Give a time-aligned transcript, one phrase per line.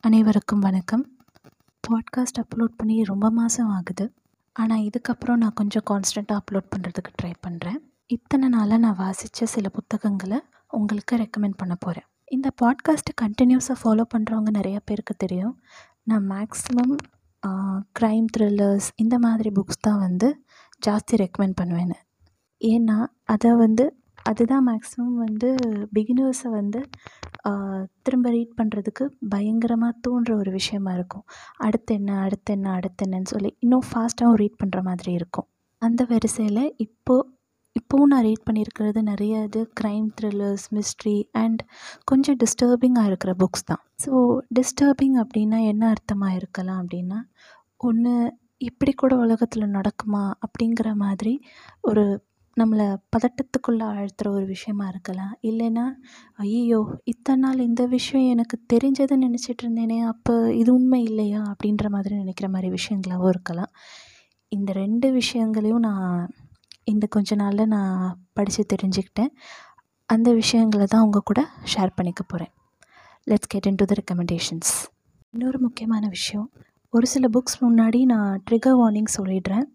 [0.00, 1.18] அனைவருக்கும் வணக்கம்.
[1.88, 4.14] Podcast upload பண்ணி ரொம்ப மாதம் ஆகுது.
[4.52, 10.40] ஆனால் இதுக்கப்புறம் நான் கொஞ்சம் கான்ஸ்டண்ட்டாக அப்லோட் பண்ணுறதுக்கு ட்ரை பண்ணுறேன் இத்தனை நாளாக நான் வாசித்த சில புத்தகங்களை
[10.68, 15.62] உங்களுக்கு ரெக்கமெண்ட் பண்ண போகிறேன் இந்த பாட்காஸ்ட்டை கண்டினியூஸாக ஃபாலோ பண்ணுறவங்க நிறைய பேருக்கு தெரியும்.
[16.02, 16.96] நான் மேக்ஸிமம்
[17.98, 20.44] க்ரைம் த்ரில்லர்ஸ் இந்த மாதிரி புக்ஸ் தான் வந்து
[20.86, 21.96] ஜாஸ்தி ரெக்கமெண்ட் பண்ணுவேன்
[22.60, 22.98] ஏன்னா
[23.34, 23.84] அதை வந்து
[24.30, 25.48] அதுதான் மேக்ஸிமம் வந்து
[25.94, 26.80] பிகினர்ஸை வந்து
[28.04, 31.24] திரும்ப ரீட் பண்ணுறதுக்கு பயங்கரமாக தூண்டுற ஒரு விஷயமா இருக்கும்.
[31.66, 35.46] அடுத்து என்ன அடுத்து என்ன அடுத்து என்னன்னு சொல்லி இன்னும் ஃபாஸ்ட்டாகவும் ரீட் பண்ணுற மாதிரி இருக்கும்.
[35.82, 37.28] அந்த வரிசையில் இப்போது
[37.76, 41.60] இப்போவும் நான் ரீட் பண்ணியிருக்கிறது நிறைய இது க்ரைம் த்ரில்லர்ஸ் மிஸ்ட்ரி அண்ட்
[42.04, 43.82] கொஞ்சம் டிஸ்டர்பிங்காக இருக்கிற புக்ஸ் தான்.
[44.04, 44.12] ஸோ
[44.58, 47.18] டிஸ்டர்பிங் அப்படின்னா என்ன அர்த்தமாக இருக்கலாம் அப்படின்னா
[47.80, 48.14] ஒன்று
[48.60, 51.32] இப்படி கூட உலகத்தில் நடக்குமா அப்படிங்கிற மாதிரி
[51.88, 52.04] ஒரு
[52.56, 55.32] நம்மளை பதட்டத்துக்குள்ளே ஆழ்த்துகிற ஒரு விஷயமா இருக்கலாம்.
[55.50, 55.84] இல்லைன்னா
[56.44, 62.14] ஐயோ இத்தனை நாள் இந்த விஷயம் எனக்கு தெரிஞ்சதை நினச்சிட்டு இருந்தேனே அப்போ இது உண்மை இல்லையா அப்படின்ற மாதிரி
[62.14, 63.72] நினைக்கிற மாதிரி விஷயங்களாகவும் இருக்கலாம்.
[64.52, 66.30] இந்த ரெண்டு விஷயங்களையும் நான்
[66.84, 67.98] இந்த கொஞ்ச நாளில் நான்
[68.32, 69.32] படித்து தெரிஞ்சுக்கிட்டேன்.
[70.08, 71.40] அந்த விஷயங்களை தான் உங்கள் கூட
[71.72, 72.52] ஷேர் பண்ணிக்க போகிறேன்
[73.26, 74.72] let's get into the recommendations
[75.34, 76.48] இன்னொரு முக்கியமான விஷயம்
[76.92, 79.66] ஒரு சில புக்ஸ் முன்னாடி நான் ட்ரிகர் வார்னிங் சொல்லிடுறேன்.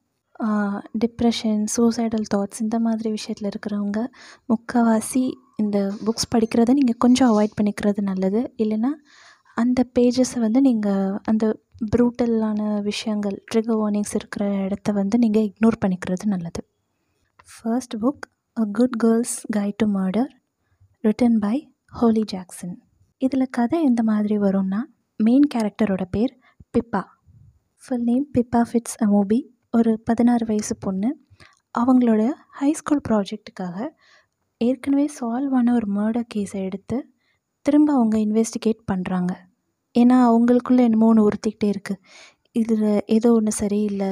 [1.03, 3.99] டிப்ரெஷன் சூசைடல் தாட்ஸ் இந்த மாதிரி விஷயத்தில் இருக்கிறவங்க
[4.51, 5.21] முக்கால்வாசி
[5.63, 5.77] இந்த
[6.07, 8.41] புக்ஸ் படிக்கிறத நீங்கள் கொஞ்சம் அவாய்ட் பண்ணிக்கிறது நல்லது.
[8.63, 8.91] இல்லைன்னா
[9.57, 11.45] அந்த பேஜஸை வந்து நீங்கள் அந்த
[11.93, 16.61] ப்ரூட்டலான விஷயங்கள் ட்ரிகர் வார்னிங்ஸ் இருக்கிற இடத்த வந்து நீங்கள் இக்னோர் பண்ணிக்கிறது நல்லது.
[17.53, 18.25] First book
[18.57, 20.31] a good girl's guide to murder
[21.03, 21.57] written by
[21.93, 22.75] Holly Jackson
[23.21, 24.81] இதில் கதை எந்த மாதிரி வரும்னா
[25.19, 26.33] மெயின் கேரக்டரோட பேர்
[26.75, 26.99] Pippa.
[27.83, 29.37] Full name Pippa Fitz Amobi
[29.77, 31.09] ஒரு பதினாறு வயசு பொண்ணு.
[31.75, 32.23] அவங்களோட
[32.59, 33.77] ஹை ஸ்கூல் ப்ராஜெக்ட்டுக்காக
[34.61, 36.97] ஏற்கனவே சால்வ் ஆன ஒரு மர்டர் கேஸை எடுத்து
[37.65, 39.31] திரும்ப அவங்க இன்வெஸ்டிகேட் பண்ணுறாங்க
[39.95, 42.01] ஏன்னா அவங்களுக்குள்ளே என்னமோ ஒன்று உறுத்திக்கிட்டே இருக்குது
[42.61, 42.85] இதில்
[43.17, 44.11] ஏதோ ஒன்று சரியில்லை.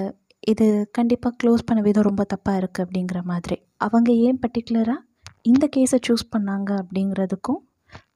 [0.54, 0.68] இது
[1.00, 3.58] கண்டிப்பாக க்ளோஸ் பண்ண விதம் ரொம்ப தப்பாக இருக்குது அப்படிங்கிற மாதிரி.
[3.88, 5.00] அவங்க ஏன் பர்டிகுலராக
[5.52, 7.62] இந்த கேஸை சூஸ் பண்ணாங்க அப்படிங்கிறதுக்கும்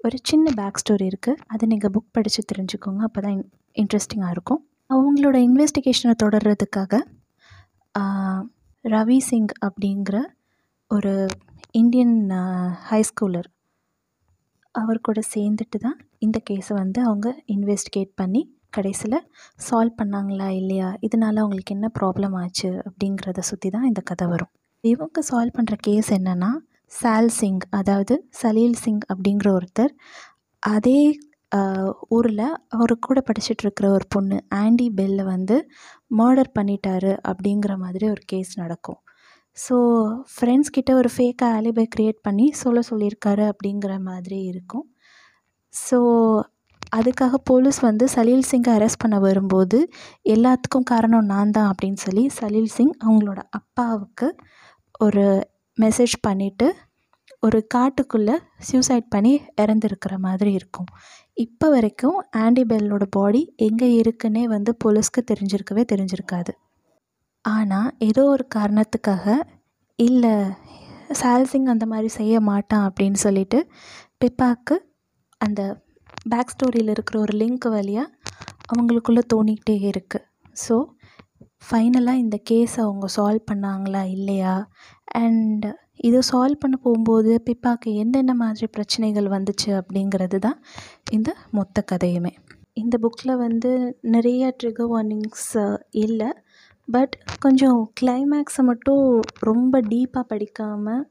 [0.06, 3.02] ஒரு சின்ன பேக் ஸ்டோரி இருக்குது அதை நீங்கள் புக் படித்து தெரிஞ்சுக்கோங்க.
[3.08, 3.38] அப்போ தான்
[3.82, 4.62] இன்ட்ரெஸ்டிங்காக இருக்கும்.
[4.90, 7.02] அவங்களோட இன்வெஸ்டிகேஷனை தொடர்றதுக்காக
[8.86, 10.18] ரவி சிங் அப்படிங்கிற
[10.92, 11.14] ஒரு
[11.80, 12.16] இந்தியன்
[12.90, 13.50] ஹை ஸ்கூலர்
[14.76, 18.42] அவர் கூட சேர்ந்துட்டு தான் இந்த கேஸை வந்து அவங்க இன்வெஸ்டிகேட் பண்ணி
[18.78, 19.18] கடைசியில்
[19.68, 20.90] சால்வ் பண்ணாங்களா இல்லையா?
[21.06, 24.52] இதனால் அவங்களுக்கு என்ன ப்ராப்ளம் ஆச்சு அப்படிங்கிறத சுற்றி தான் இந்த கதை வரும்.
[24.84, 26.52] இவங்க சால்வ் பண்ணுற கேஸ் என்னென்னா
[26.92, 29.94] சால் சிங் அதாவது சலீல் சிங் அப்படிங்கிற ஒருத்தர்
[30.64, 31.00] அதே
[32.16, 35.58] ஊரில் அவர் கூட படிச்சுட்ருக்கிற ஒரு பொண்ணு ஆண்டி பெல்லை வந்து
[36.20, 39.00] மர்டர் பண்ணிட்டாரு அப்படிங்கிற மாதிரி ஒரு கேஸ் நடக்கும்.
[39.58, 39.76] ஸோ
[40.34, 44.86] ஃப்ரெண்ட்ஸ் கிட்ட ஒரு ஃபேக்காக ஆலிபை க்ரியேட் பண்ணி சொல்ல சொல்லியிருக்காரு அப்படிங்கிற மாதிரி இருக்கும்.
[45.74, 46.00] ஸோ
[46.98, 49.78] அதுக்காக போலீஸ் வந்து சலீல் சிங்கை அரெஸ்ட் பண்ண வரும்போது
[50.36, 54.28] எல்லாத்துக்கும் காரணம் நான் தான் அப்படின்னு சொல்லி சலீல் சிங் அவங்களோட அப்பாவுக்கு
[55.06, 55.26] ஒரு
[55.78, 56.68] மெசேஜ் பண்ணிவிட்டு
[57.44, 58.36] ஒரு காட்டுக்குள்ளே
[58.70, 59.34] சூசைட் பண்ணி
[59.64, 60.90] இறந்துருக்கிற மாதிரி இருக்கும்.
[61.38, 66.52] இப்போ வரைக்கும் ஆண்டி பெல்லோட பாடி எங்கே இருக்குன்னே வந்து போலீஸ்க்கு தெரிஞ்சிருக்கவே தெரிஞ்சிருக்காது.
[67.46, 69.36] ஆனால் ஏதோ ஒரு காரணத்துக்காக
[70.00, 70.34] இல்லை
[71.22, 73.60] சால்சிங் அந்த மாதிரி செய்ய மாட்டான் அப்படின்னு சொல்லிட்டு
[74.20, 74.76] பிப்பாக்கு
[75.42, 75.62] அந்த
[76.30, 78.14] பேக் ஸ்டோரியில் இருக்கிற ஒரு லிங்க் வழியாக
[78.72, 80.26] அவங்களுக்குள்ளே தோணிக்கிட்டே இருக்குது
[80.68, 80.76] ஸோ
[81.68, 84.56] ஃபைனலாக இந்த கேஸை அவங்க சால்வ் பண்ணாங்களா இல்லையா?
[85.18, 85.66] அண்ட்
[85.98, 90.60] இதை சால்வ் பண்ண போகும்போது பிப்பாக்கு என்னென்ன மாதிரி பிரச்சனைகள் வந்துச்சு அப்படிங்கிறது தான்
[91.12, 92.34] இந்த மொத்த கதையுமே.
[92.74, 93.72] இந்த புக்கில் வந்து
[94.02, 96.30] நிறைய ட்ரிகர் வார்னிங்ஸ் இல்லை
[96.88, 101.02] பட் கொஞ்சம் கிளைமேக்ஸை மட்டும் ரொம்ப டீப்பாக படிக்காமல்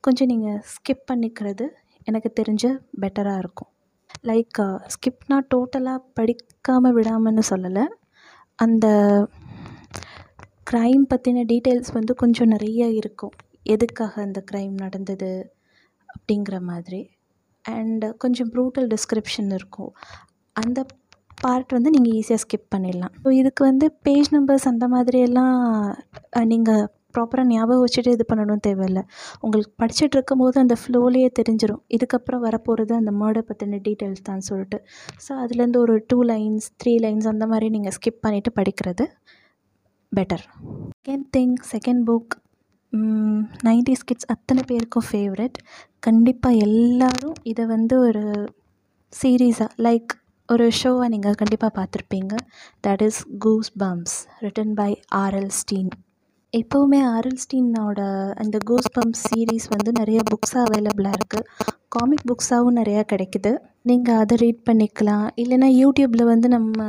[0.00, 1.66] கொஞ்சம் நீங்கள் ஸ்கிப் பண்ணிக்கிறது
[2.04, 2.64] எனக்கு தெரிஞ்ச
[3.00, 3.70] பெட்டராக இருக்கும்.
[4.28, 4.60] லைக்
[4.94, 7.84] ஸ்கிப்னால் டோட்டலாக படிக்காமல் விடாமல்னு சொல்லலை.
[8.54, 8.86] அந்த
[10.70, 13.34] க்ரைம் பற்றின டீட்டெயில்ஸ் வந்து கொஞ்சம் நிறைய இருக்கும்.
[13.66, 15.30] எதுக்காக அந்த க்ரைம் நடந்தது
[16.14, 17.00] அப்படிங்கிற மாதிரி.
[17.64, 19.92] அண்ட் கொஞ்சம் ப்ரூட்டல் டிஸ்கிரிப்ஷன் இருக்கும்.
[20.56, 20.78] அந்த
[21.42, 23.12] பார்ட் வந்து நீங்கள் ஈஸியாக ஸ்கிப் பண்ணிடலாம்.
[23.22, 25.58] ஸோ இதுக்கு வந்து பேஜ் நம்பர்ஸ் அந்த மாதிரியெல்லாம்
[26.52, 26.84] நீங்கள்
[27.16, 29.02] ப்ராப்பராக ஞாபகம் வச்சுட்டு இது பண்ணணும் தேவையில்லை.
[29.44, 34.78] உங்களுக்கு படிச்சுட்டு இருக்கும்போது அந்த ஃப்ளோலேயே தெரிஞ்சிடும் இதுக்கப்புறம் வரப்போகிறது அந்த மர்டர் பற்றின டீட்டெயில்ஸ் தான் சொல்லிட்டு.
[35.24, 39.06] ஸோ அதுலேருந்து ஒரு டூ லைன்ஸ் த்ரீ லைன்ஸ் அந்த மாதிரி நீங்கள் ஸ்கிப் பண்ணிவிட்டு படிக்கிறது
[40.12, 40.44] better
[40.98, 42.34] second thing second book
[43.66, 45.58] nineties kids அத்தனை பேருக்கும் ஃபேவரட்
[46.06, 48.24] கண்டிப்பாக எல்லோரும் இதை வந்து ஒரு
[49.12, 50.12] சீரீஸாக லைக்
[50.48, 52.34] ஒரு ஷோவாக நீங்கள் கண்டிப்பாக பார்த்துருப்பீங்க.
[52.86, 54.90] That is goose bumps written by
[55.22, 55.90] R L Stine
[56.52, 58.00] எப்போவுமே ஆரல்ஸ்டீனோட
[58.42, 61.48] அந்த கூஸ் பம்ப் சீரீஸ் வந்து நிறைய புக்ஸாக அவைலபிளாக இருக்குது
[61.94, 63.52] காமிக் புக்ஸாகவும் நிறையா கிடைக்குது.
[63.82, 65.26] நீங்கள் அதை ரீட் பண்ணிக்கலாம்.
[65.42, 66.88] இல்லைனா யூடியூப்பில் வந்து நம்ம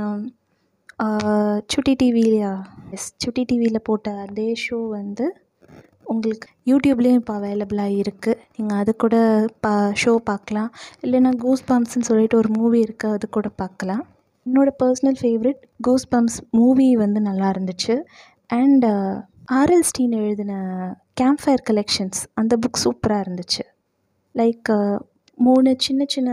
[1.74, 2.54] சுட்டி டிவிலையா
[2.96, 5.26] எஸ் சுட்டி டிவியில் போட்ட அதே ஷோ வந்து
[6.12, 9.16] உங்களுக்கு யூடியூப்லேயும் இப்போ அவைலபிளாக இருக்குது நீங்கள் அது கூட
[9.66, 10.70] பா ஷோ பார்க்கலாம்.
[11.06, 14.04] இல்லைன்னா கூஸ் பம்ப்ஸ்ன்னு சொல்லிட்டு ஒரு மூவி இருக்குது அது கூட பார்க்கலாம்.
[14.46, 17.96] என்னோடய personal favourite goose bumps movie வந்து நல்லா இருந்துச்சு.
[18.60, 18.88] அண்ட்
[19.60, 20.54] ஆர்எல் ஸ்டீன் எழுதின
[21.22, 23.64] கேம்ப் ஃபயர் கலெக்ஷன்ஸ் அந்த புக் சூப்பராக இருந்துச்சு.
[24.36, 24.98] லைக் uh,
[25.38, 26.32] மூணு சின்ன சின்ன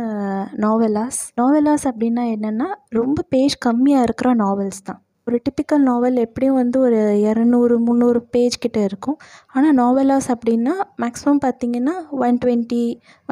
[0.65, 2.69] நாவலாஸ் நாவலாஸ் அப்படின்னா என்னென்னா
[2.99, 5.01] ரொம்ப பேஜ் கம்மியாக இருக்கிற நாவல்ஸ் தான்.
[5.29, 9.17] ஒரு டிப்பிக்கல் நாவல் எப்படியும் வந்து ஒரு இரநூறு முந்நூறு பேஜ் கிட்ட இருக்கும்.
[9.55, 11.95] ஆனால் நாவலாஸ் அப்படின்னா மேக்ஸிமம் பார்த்திங்கன்னா
[12.27, 12.83] ஒன் டுவெண்ட்டி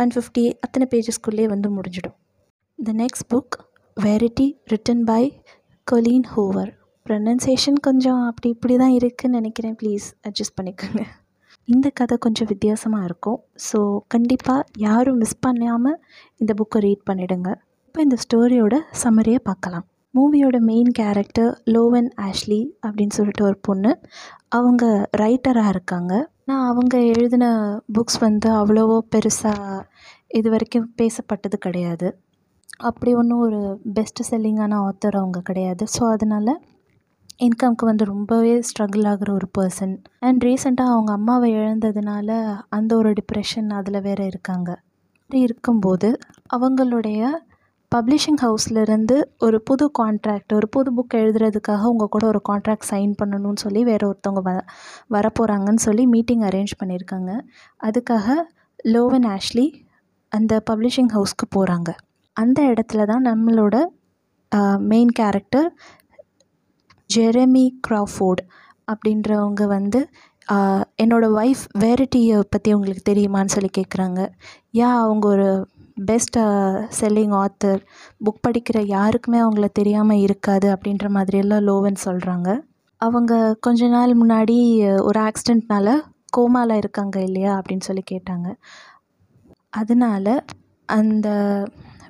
[0.01, 2.17] ஒன் ஃபிஃப்டி அத்தனை பேஜஸ்க்குள்ளேயே வந்து முடிஞ்சிடும்.
[2.79, 3.57] The next book
[3.97, 5.23] Verity written by
[5.87, 6.73] Colleen Hoover
[7.07, 9.79] pronunciation கொஞ்சம் அப்படி இப்படி தான் இருக்குதுன்னு நினைக்கிறேன்.
[9.81, 11.03] ப்ளீஸ் அட்ஜஸ்ட் பண்ணிக்கோங்க.
[11.69, 13.41] இந்த கதை கொஞ்சம் வித்தியாசமாக இருக்கும்.
[13.69, 13.79] ஸோ
[14.15, 15.99] கண்டிப்பாக யாரும் மிஸ் பண்ணாமல்
[16.41, 17.51] இந்த புக்கை ரீட் பண்ணிவிடுங்க
[17.87, 19.87] இப்போ இந்த ஸ்டோரியோட சம்மரியை பார்க்கலாம்.
[20.15, 23.93] மூவியோட மெயின் கேரக்டர் லோவன் ஆஷ்லி அப்படின்னு சொல்லிட்டு ஒரு பொண்ணு.
[24.49, 24.85] அவங்க
[25.17, 26.13] ரைட்டராக இருக்காங்க.
[26.45, 27.47] நான் அவங்க எழுதின
[27.93, 29.81] புக்ஸ் வந்து அவ்வளோவோ பெருசாக
[30.29, 32.09] இது வரைக்கும் பேசப்பட்டது கிடையாது.
[32.77, 33.61] அப்படி ஒன்றும் ஒரு
[33.93, 35.85] பெஸ்ட் செல்லிங்கான ஆத்தர் அவங்க கிடையாது.
[35.97, 36.53] ஸோ அதனால்
[37.41, 42.29] இன்கம்க்கு வந்து ரொம்பவே ஸ்ட்ரகிள் ஆகிற ஒரு பர்சன் அண்ட் ரீசெண்டாக அவங்க அம்மாவை இழந்ததுனால
[42.69, 44.71] அந்த ஒரு டிப்ரெஷன் அதில் வேறு இருக்காங்க.
[45.21, 46.09] அப்படி இருக்கும்போது
[46.57, 47.21] அவங்களுடைய
[47.93, 53.63] பப்ளிஷிங் ஹவுஸ்லேருந்து ஒரு புது கான்ட்ராக்ட் ஒரு புது புக் எழுதுறதுக்காக உங்கள் கூட ஒரு கான்ட்ராக்ட் சைன் பண்ணணும்னு
[53.63, 54.53] சொல்லி வேறு ஒருத்தவங்க வ
[55.11, 57.31] வரப்போகிறாங்கன்னு சொல்லி மீட்டிங் அரேஞ்ச் பண்ணியிருக்காங்க.
[57.83, 58.27] அதுக்காக
[58.89, 59.67] லோவன் ஆஷ்லி
[60.33, 61.91] அந்த பப்ளிஷிங் ஹவுஸ்க்கு போகிறாங்க
[62.37, 63.77] அந்த இடத்துல தான் நம்மளோட
[64.85, 65.69] மெயின் கேரக்டர்
[67.11, 68.45] ஜெரமி கிராஃபோர்டு
[68.93, 70.01] அப்படின்றவங்க வந்து
[70.99, 74.21] என்னோடய ஒய்ஃப் வேரிட்டியை பற்றி உங்களுக்கு தெரியுமான்னு சொல்லி கேட்குறாங்க
[74.75, 75.47] யா அவங்க ஒரு
[75.95, 76.39] பெஸ்ட்
[77.01, 77.81] செல்லிங் ஆத்தர்
[78.25, 82.61] புக் படிக்கிற யாருக்குமே அவங்கள தெரியாமல் இருக்காது அப்படின்ற மாதிரியெல்லாம் லோவன் சொல்கிறாங்க
[82.97, 85.95] அவங்க கொஞ்ச நாள் முன்னாடி ஒரு ஆக்சிடெண்ட்னால
[86.37, 88.55] கோமாவில் இருக்காங்க இல்லையா அப்படின்னு சொல்லி கேட்டாங்க.
[89.71, 90.45] அதனால
[90.87, 91.29] அந்த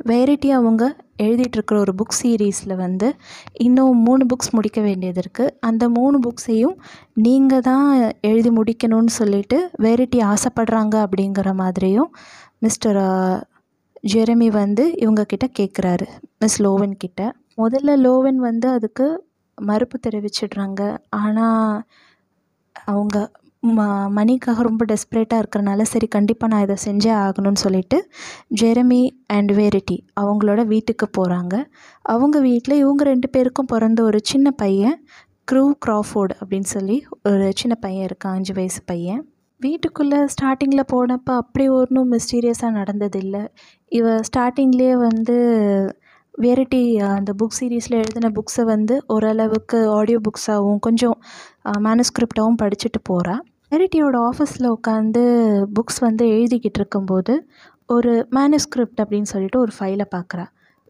[0.05, 3.15] வேரிட்டி அவங்க எழுதிட்டுருக்கிற ஒரு புக் சீரீஸில் வந்து
[3.53, 6.77] இன்னும் மூணு புக்ஸ் முடிக்க வேண்டியது இருக்குது அந்த மூணு புக்ஸையும்
[7.15, 12.15] நீங்கள் தான் எழுதி முடிக்கணும்னு சொல்லிட்டு வேரிட்டி ஆசைப்படுறாங்க அப்படிங்கிற மாதிரியும்
[12.59, 12.99] மிஸ்டர்
[14.05, 16.06] ஜெரமி வந்து இவங்கக்கிட்ட கேட்குறாரு
[16.39, 17.21] மிஸ் லோவன் கிட்ட.
[17.56, 19.06] முதல்ல லோவன் வந்து அதுக்கு
[19.59, 20.81] மறுப்பு தெரிவிச்சிடுறாங்க.
[21.09, 21.83] ஆனால்
[22.75, 23.17] அவங்க
[23.62, 23.83] ம
[24.17, 27.99] மணிக்காக ரொம்ப டெஸ்பரேட்டாக இருக்கிறனால சரி கண்டிப்பாக நான் இதை செஞ்சே ஆகணும்னு சொல்லிட்டு
[28.61, 31.55] ஜெரமி அண்ட் வேரிட்டி அவங்களோட வீட்டுக்கு போகிறாங்க
[32.03, 34.99] அவங்க வீட்டில் இவங்க ரெண்டு பேருக்கும் பிறந்த ஒரு சின்ன பையன்
[35.53, 39.23] க்ரூ க்ராஃபோர்டு அப்படின்னு சொல்லி ஒரு சின்ன பையன் இருக்கான் அஞ்சு வயசு பையன்.
[39.65, 43.43] வீட்டுக்குள்ளே ஸ்டார்டிங்கில் போனப்போ அப்படி ஒன்றும் மிஸ்டீரியஸாக நடந்ததில்லை.
[43.99, 45.37] இவ ஸ்டார்டிங்லேயே வந்து
[46.35, 46.81] வேரிட்டி
[47.17, 51.17] அந்த புக் சீரீஸில் எழுதின புக்ஸை வந்து ஓரளவுக்கு ஆடியோ புக்ஸாகவும் கொஞ்சம்
[51.87, 53.37] மேனுஸ்கிரிப்டாகவும் படிச்சுட்டு போகிறா
[53.73, 55.23] வேரிட்டியோட ஆஃபீஸில் உட்காந்து
[55.77, 57.35] புக்ஸ் வந்து எழுதிக்கிட்டு இருக்கும்போது
[57.89, 60.47] ஒரு மேனுஸ்கிரிப்ட் அப்படின்னு சொல்லிட்டு ஒரு ஃபைலை பார்க்குறா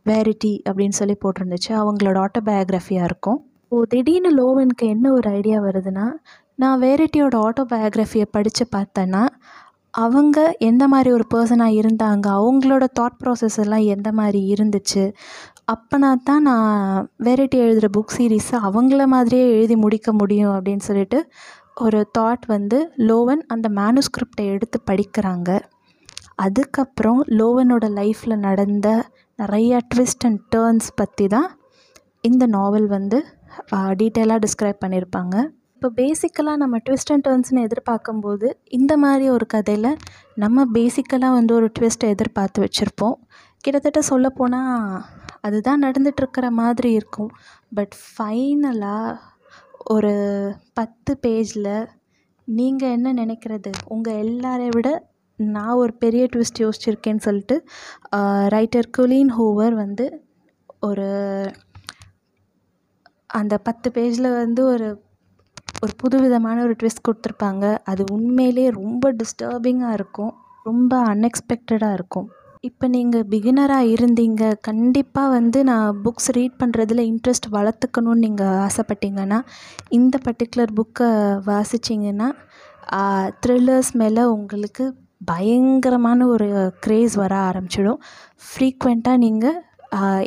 [0.06, 1.70] வேரிட்டி அப்படின்னு சொல்லி போட்டிருந்துச்சு.
[1.80, 3.38] அவங்களோட ஆட்டோபயோக்ராஃபியாக இருக்கும்.
[3.68, 6.06] ஓ திடீர்னு லோவனுக்கு என்ன ஒரு ஐடியா வருதுன்னா
[6.58, 9.22] நான் வேரிட்டியோட ஆட்டோபயோக்ராஃபியை படித்து பார்த்தேன்னா
[9.94, 15.04] அவங்க எந்த மாதிரி ஒரு பர்சனாக இருந்தாங்க அவங்களோட தாட் ப்ராசஸ் எல்லாம் எந்த மாதிரி இருந்துச்சு
[15.72, 21.18] அப்போனா தான் நான் வேரிட்டி எழுதுகிற புக் சீரீஸை அவங்கள மாதிரியே எழுதி முடிக்க முடியும் அப்படின்னு சொல்லிட்டு
[21.74, 25.50] ஒரு தாட் வந்து லோவன் அந்த மேனுஸ்கிரிப்டை எடுத்து படிக்கிறாங்க.
[26.44, 28.88] அதுக்கப்புறம் லோவனோட லைஃப்பில் நடந்த
[29.38, 31.48] நிறையா ட்விஸ்ட் அண்ட் டேர்ன்ஸ் பற்றி தான்
[32.20, 33.18] இந்த நாவல் வந்து
[34.00, 35.36] டீட்டெயிலாக டிஸ்கிரைப் பண்ணியிருப்பாங்க.
[35.82, 39.90] இப்போ பேசிக்கலாக நம்ம ட்விஸ்ட் அண்ட் டர்ன்ஸ்னு எதிர்பார்க்கும்போது இந்த மாதிரி ஒரு கதையில்
[40.34, 43.16] நம்ம பேசிக்கலாக வந்து ஒரு ட்விஸ்ட்டை எதிர்பார்த்து வச்சுருப்போம்.
[43.60, 45.02] கிட்டத்தட்ட சொல்லப்போனால்
[45.40, 47.30] அதுதான் நடந்துகிட்ருக்கிற மாதிரி இருக்கும்.
[47.74, 49.18] பட் ஃபைனலாக
[49.86, 50.14] ஒரு
[50.72, 51.72] பத்து பேஜில்
[52.48, 53.72] நீங்கள் என்ன நினைக்கிறது?
[53.86, 54.88] உங்கள் எல்லாரை விட
[55.38, 57.56] நான் ஒரு பெரிய ட்விஸ்ட் யோசிச்சிருக்கேன்னு சொல்லிட்டு
[58.56, 60.06] ரைட்டர் குலீன் ஹோவர் வந்து
[60.80, 61.08] ஒரு
[63.26, 64.88] அந்த பத்து பேஜில் வந்து ஒரு
[65.84, 67.64] ஒரு புது விதமான ஒரு ட்விஸ்ட் கொடுத்துருப்பாங்க.
[67.90, 70.32] அது உண்மையிலே ரொம்ப டிஸ்டர்பிங்காக இருக்கும்.
[70.70, 72.28] ரொம்ப அன்எக்ஸ்பெக்டடாக இருக்கும்.
[72.68, 74.42] இப்போ நீங்கள் பிகினராக இருந்தீங்க.
[74.68, 79.40] கண்டிப்பாக வந்து நான் புக்ஸ் ரீட் பண்ணுறதுல இன்ட்ரெஸ்ட் வளர்த்துக்கணுன்னு நீங்கள் ஆசைப்பட்டீங்கன்னா
[79.98, 81.08] இந்த பர்டிகுலர் புக்கை
[81.50, 82.28] வாசிச்சிங்கன்னா
[83.42, 84.86] த்ரில்லர்ஸ் மேலே உங்களுக்கு
[85.32, 86.48] பயங்கரமான ஒரு
[86.86, 88.00] க்ரேஸ் வர ஆரம்பிச்சிடும்.
[88.48, 89.60] ஃப்ரீக்வெண்ட்டாக நீங்கள்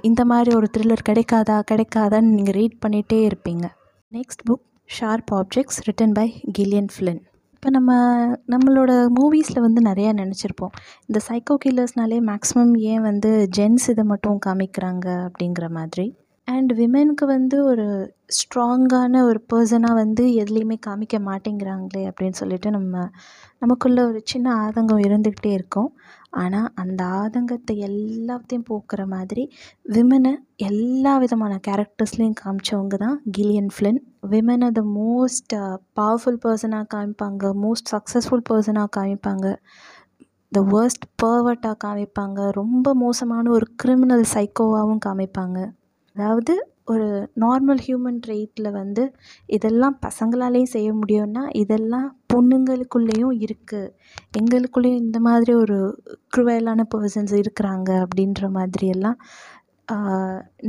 [0.10, 3.66] இந்த மாதிரி ஒரு த்ரில்லர் கிடைக்காதா கிடைக்காதான்னு நீங்கள் ரீட் பண்ணிகிட்டே இருப்பீங்க.
[4.12, 6.28] Next book sharp objects written by
[6.58, 7.22] Gillian Flynn
[7.54, 7.92] இப்போ நம்ம
[8.48, 10.74] நம்மளோட மூவிஸில் வந்து நிறையா நினச்சிருப்போம்.
[11.06, 16.06] இந்த சைக்கோ கில்லர்ஸ்னாலே மேக்ஸிமம் ஏன் வந்து ஜென்ஸ் இதை மட்டும் காமிக்கிறாங்க அப்படிங்கிற மாதிரி.
[16.48, 17.86] அண்ட் விமெனுக்கு வந்து ஒரு
[18.38, 23.10] ஸ்ட்ராங்கான ஒரு பர்சனாக வந்து எதுலேயுமே காமிக்க மாட்டேங்கிறாங்களே அப்படின்னு சொல்லிட்டு நம்ம
[23.60, 25.90] நமக்குள்ள ஒரு சின்ன ஆதங்கம் இருந்துக்கிட்டே இருக்கும்.
[26.34, 29.44] ஆனால் அந்த ஆதங்கத்தை எல்லாத்தையும் போக்குற மாதிரி
[29.86, 30.32] விமனை
[30.70, 34.00] எல்லா விதமான கேரக்டர்ஸ்லேயும் காமிச்சவங்க தான் கில்லியன் ஃப்ளின்.
[34.32, 35.56] விமனை த மோஸ்ட்
[36.00, 39.46] பவர்ஃபுல் பர்சனாக காமிப்பாங்க மோஸ்ட் சக்ஸஸ்ஃபுல் பர்சனாக காமிப்பாங்க
[40.52, 45.60] த வேர்ஸ்ட் பர்வர்ட்டாக காமிப்பாங்க ரொம்ப மோசமான ஒரு கிரிமினல் சைக்கோவாகவும் காமிப்பாங்க.
[46.16, 46.54] அதாவது
[46.88, 47.08] ஒரு
[47.44, 49.04] நார்மல் ஹியூமன் ரைட்டில் வந்து
[49.56, 53.92] இதெல்லாம் பசங்களாலேயும் செய்ய முடியும்னா இதெல்லாம் பொண்ணுங்களுக்குள்ளேயும் இருக்குது
[54.40, 55.78] எங்களுக்குள்ளேயும் இந்த மாதிரி ஒரு
[56.36, 59.20] க்ருவலான பர்சன்ஸ் இருக்கிறாங்க அப்படின்ற மாதிரியெல்லாம்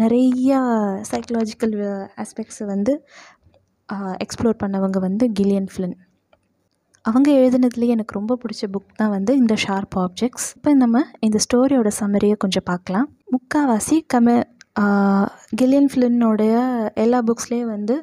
[0.02, 0.58] நிறையா
[1.12, 1.76] சைக்கலாஜிக்கல்
[2.22, 2.92] ஆஸ்பெக்ட்ஸை வந்து
[4.24, 5.96] எக்ஸ்ப்ளோர் பண்ணவங்க வந்து கில்லியன் ஃப்ளின்.
[7.04, 11.90] அவங்க எழுதுனதுலேயே எனக்கு ரொம்ப பிடிச்ச புக் தான் வந்து இந்த ஷார்ப் ஆப்ஜெக்ட்ஸ் இப்போ நம்ம இந்த ஸ்டோரியோட
[12.00, 13.06] சம்மரியை கொஞ்சம் பார்க்கலாம்.
[13.34, 14.34] முக்கால்வாசி கம
[15.60, 16.54] கில்லியன் ஃப்ளின்னோடைய
[17.04, 17.94] எல்லா புக்ஸ்லேயும் வந்து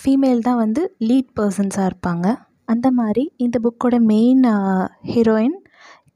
[0.00, 2.26] ஃபீமேல் தான் வந்து லீட் பர்சன்ஸாக இருப்பாங்க.
[2.72, 4.42] அந்த மாதிரி இந்த புக்கோட மெயின்
[5.12, 5.58] ஹீரோயின்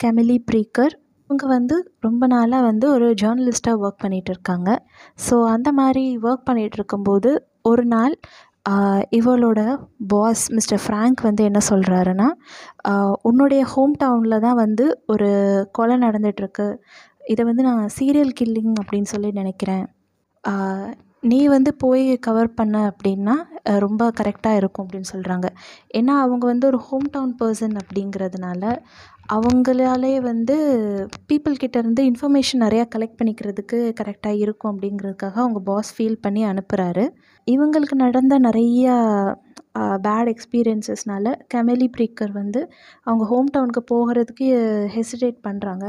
[0.04, 0.94] கெமிலி ப்ரீக்கர்
[1.30, 1.76] இவங்க வந்து
[2.06, 4.70] ரொம்ப நாளாக வந்து ஒரு ஜேர்னலிஸ்ட்டாக ஒர்க் பண்ணிகிட்டு இருக்காங்க.
[5.26, 7.30] ஸோ அந்த மாதிரி ஒர்க் பண்ணிகிட்டு இருக்கும்போது
[7.70, 8.14] ஒரு நாள்
[9.18, 9.60] இவளோட
[10.12, 12.28] பாஸ் மிஸ்டர் ஃப்ராங்க் வந்து என்ன சொல்கிறாருன்னா
[13.28, 15.28] உன்னுடைய ஹோம் டவுனில் தான் வந்து ஒரு
[15.78, 16.66] கொலை நடந்துகிட்ருக்கு
[17.26, 19.84] இதை வந்து நான் சீரியல் கில்லிங் அப்படின்னு சொல்லி நினைக்கிறேன்.
[21.20, 23.34] நீ வந்து போய் கவர் பண்ண அப்படின்னா
[23.78, 25.46] ரொம்ப கரெக்டாக இருக்கும் அப்படின்னு சொல்கிறாங்க
[25.94, 28.64] ஏன்னா அவங்க வந்து ஒரு ஹோம் டவுன் பர்சன் அப்படிங்கிறதுனால
[29.32, 30.56] அவங்களாலே வந்து
[31.32, 37.06] பீப்புள் கிட்டேருந்து இன்ஃபர்மேஷன் நிறையா கலெக்ட் பண்ணிக்கிறதுக்கு கரெக்டாக இருக்கும் அப்படிங்கிறதுக்காக அவங்க பாஸ் ஃபீல் பண்ணி அனுப்புகிறாரு
[37.50, 38.94] இவங்களுக்கு நடந்த நிறையா
[40.06, 42.60] பேட் எக்ஸ்பீரியன்சஸ்னால கெமெலி ப்ரீக்கர் வந்து
[43.02, 44.46] அவங்க ஹோம் டவுனுக்கு போகிறதுக்கு
[44.94, 45.86] ஹெசிடேட் பண்ணுறாங்க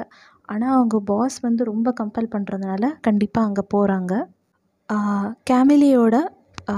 [0.53, 4.13] ஆனால் அவங்க பாஸ் வந்து ரொம்ப கம்பல் பண்ணுறதுனால கண்டிப்பாக அங்கே போகிறாங்க
[5.51, 6.15] கேமிலியோட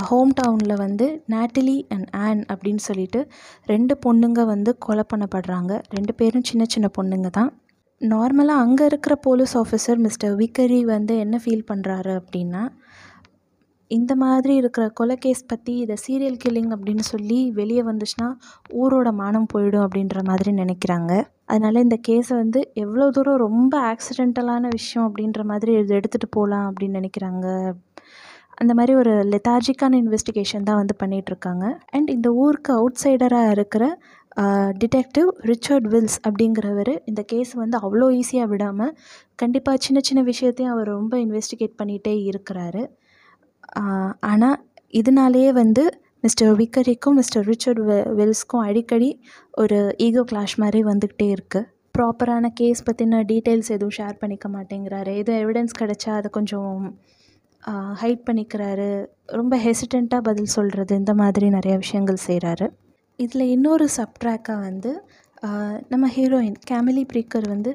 [0.08, 3.20] ஹோம் டவுனில் வந்து நேட்டலி அண்ட் ஆன் அப்படின்னு சொல்லிட்டு
[3.66, 5.74] ரெண்டு பொண்ணுங்க வந்து கொலை பண்ணப்படுறாங்க.
[5.90, 7.50] ரெண்டு பேரும் சின்ன சின்ன பொண்ணுங்க தான்.
[8.02, 12.62] நார்மலாக அங்கே இருக்கிற போலீஸ் ஆஃபீஸர் மிஸ்டர் விக்கரி வந்து என்ன ஃபீல் பண்ணுறாரு அப்படின்னா
[13.98, 18.28] இந்த மாதிரி இருக்கிற கொலை கேஸ் பற்றி இதை சீரியல் கில்லிங் அப்படின்னு சொல்லி வெளியே வந்துச்சுன்னா
[18.82, 21.14] ஊரோட மானம் போயிடும் அப்படின்ற மாதிரி நினைக்கிறாங்க.
[21.52, 27.00] அதனால் இந்த கேஸை வந்து எவ்வளோ தூரம் ரொம்ப ஆக்சிடென்டலான விஷயம் அப்படின்ற மாதிரி இது எடுத்துகிட்டு போகலாம் அப்படின்னு
[27.00, 27.48] நினைக்கிறாங்க.
[28.62, 31.66] அந்த மாதிரி ஒரு லெத்தாஜிக்கான இன்வெஸ்டிகேஷன் தான் வந்து பண்ணிகிட்ருக்காங்க
[31.96, 33.84] அண்ட் இந்த ஊருக்கு அவுட் சைடராக இருக்கிற
[34.82, 38.94] டிடெக்டிவ் ரிச்சர்ட் வில்ஸ் அப்படிங்கிறவர் இந்த கேஸ் வந்து அவ்வளோ ஈஸியாக விடாமல்
[39.42, 42.84] கண்டிப்பாக சின்ன சின்ன விஷயத்தையும் அவர் ரொம்ப இன்வெஸ்டிகேட் பண்ணிகிட்டே இருக்கிறாரு.
[44.32, 44.58] ஆனால்
[44.94, 45.84] இதனாலேயே வந்து
[46.24, 49.10] மிஸ்டர் விக்கரிக்கும் மிஸ்டர் ரிச்சர்ட் வெ வெல்ஸ்க்கும் அடிக்கடி
[49.54, 55.12] ஒரு ஈகோ கிளாஷ் மாதிரி வந்துக்கிட்டே இருக்குது ப்ராப்பரான கேஸ் பற்றின டீட்டெயில்ஸ் எதுவும் ஷேர் பண்ணிக்க மாட்டேங்கிறாரு.
[55.22, 56.74] எதுவும் எவிடன்ஸ் கிடச்சா அதை கொஞ்சம்
[58.02, 58.90] ஹைட் பண்ணிக்கிறாரு.
[59.40, 62.68] ரொம்ப ஹெசிடெண்ட்டாக பதில் சொல்கிறது இந்த மாதிரி நிறையா விஷயங்கள் செய்கிறாரு
[63.20, 64.92] இதில் இன்னொரு சப்ட்ராக்காக வந்து
[65.88, 67.72] நம்ம ஹீரோயின் கேமிலி ப்ரீக்கர் வந்து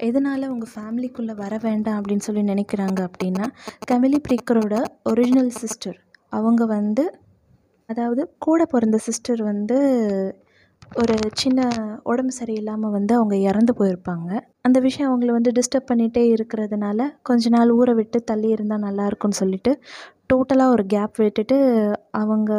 [0.00, 3.46] எதனால் உங்கள் ஃபேமிலிக்குள்ளே வர வேண்டாம் அப்படின்னு சொல்லி நினைக்கிறாங்க அப்படின்னா
[3.90, 5.98] கமிலி ப்ரீக்கரோட ஒரிஜினல் சிஸ்டர்
[6.32, 7.04] அவங்க வந்து
[7.88, 9.76] அதாவது கூட பிறந்த சிஸ்டர் வந்து
[10.96, 11.60] ஒரு சின்ன
[12.02, 14.30] உடம்பு சரியில்லாமல் வந்து அவங்க இறந்து போயிருப்பாங்க.
[14.62, 19.72] அந்த விஷயம் அவங்கள வந்து டிஸ்டர்ப் பண்ணிகிட்டே இருக்கிறதுனால கொஞ்ச நாள் ஊரை விட்டு தள்ளி இருந்தால் நல்லாயிருக்கும்னு சொல்லிட்டு
[20.32, 21.56] டோட்டலாக ஒரு கேப் விட்டுட்டு
[22.10, 22.52] அவங்க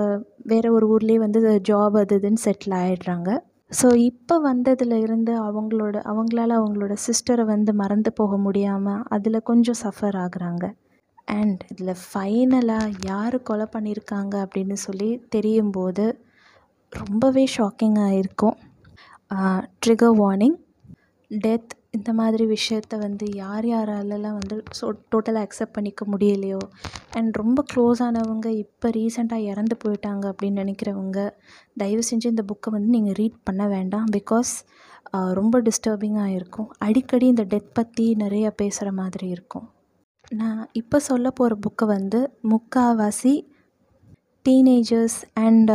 [0.44, 3.30] வேறு ஒரு ஊர்லேயே வந்து ஜாப் அது இதுன்னு செட்டில் ஆகிடுறாங்க
[3.72, 10.18] ஸோ இப்போ வந்ததில் இருந்து அவங்களோட அவங்களால அவங்களோட சிஸ்டரை வந்து மறந்து போக முடியாமல் அதில் கொஞ்சம் சஃபர்
[10.24, 10.66] ஆகுறாங்க.
[11.34, 16.06] அண்ட் இதில் ஃபைனலாக யார் கொலை பண்ணியிருக்காங்க அப்படின்னு சொல்லி தெரியும் போது
[16.94, 18.58] ரொம்பவே ஷாக்கிங்காக இருக்கும்.
[19.84, 20.58] ட்ரிகர் வார்னிங்
[21.32, 26.60] டெத் இந்த மாதிரி விஷயத்த வந்து யார் யாராலலாம் வந்து ஸோ டோட்டலாக அக்செப்ட் பண்ணிக்க முடியலையோ?
[27.18, 31.20] அண்ட் ரொம்ப க்ளோஸ் ஆனவங்க இப்போ ரீசெண்டாக இறந்து போயிட்டாங்க அப்படின்னு நினைக்கிறவங்க
[31.82, 34.08] தயவு செஞ்சு இந்த புக்கை வந்து நீங்கள் ரீட் பண்ண வேண்டாம்.
[34.18, 34.54] பிகாஸ்
[35.40, 36.70] ரொம்ப டிஸ்டர்பிங்காக இருக்கும்.
[36.88, 39.68] அடிக்கடி இந்த டெத் பற்றி நிறைய பேசுகிற மாதிரி இருக்கும்.
[40.32, 42.20] நான் இப்போ சொல்ல போகிற புக்கை வந்து
[42.52, 43.36] முக்காவாசி
[44.46, 45.72] teenagers and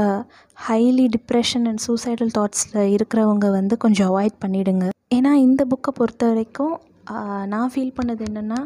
[0.59, 6.75] highly depression and suicidal தாட்ஸில் இருக்கிறவங்க வந்து கொஞ்சம் அவாய்ட் பண்ணிவிடுங்க ஏன்னா இந்த புக்கை பொறுத்த வரைக்கும்
[7.53, 8.59] நான் ஃபீல் பண்ணது என்னென்னா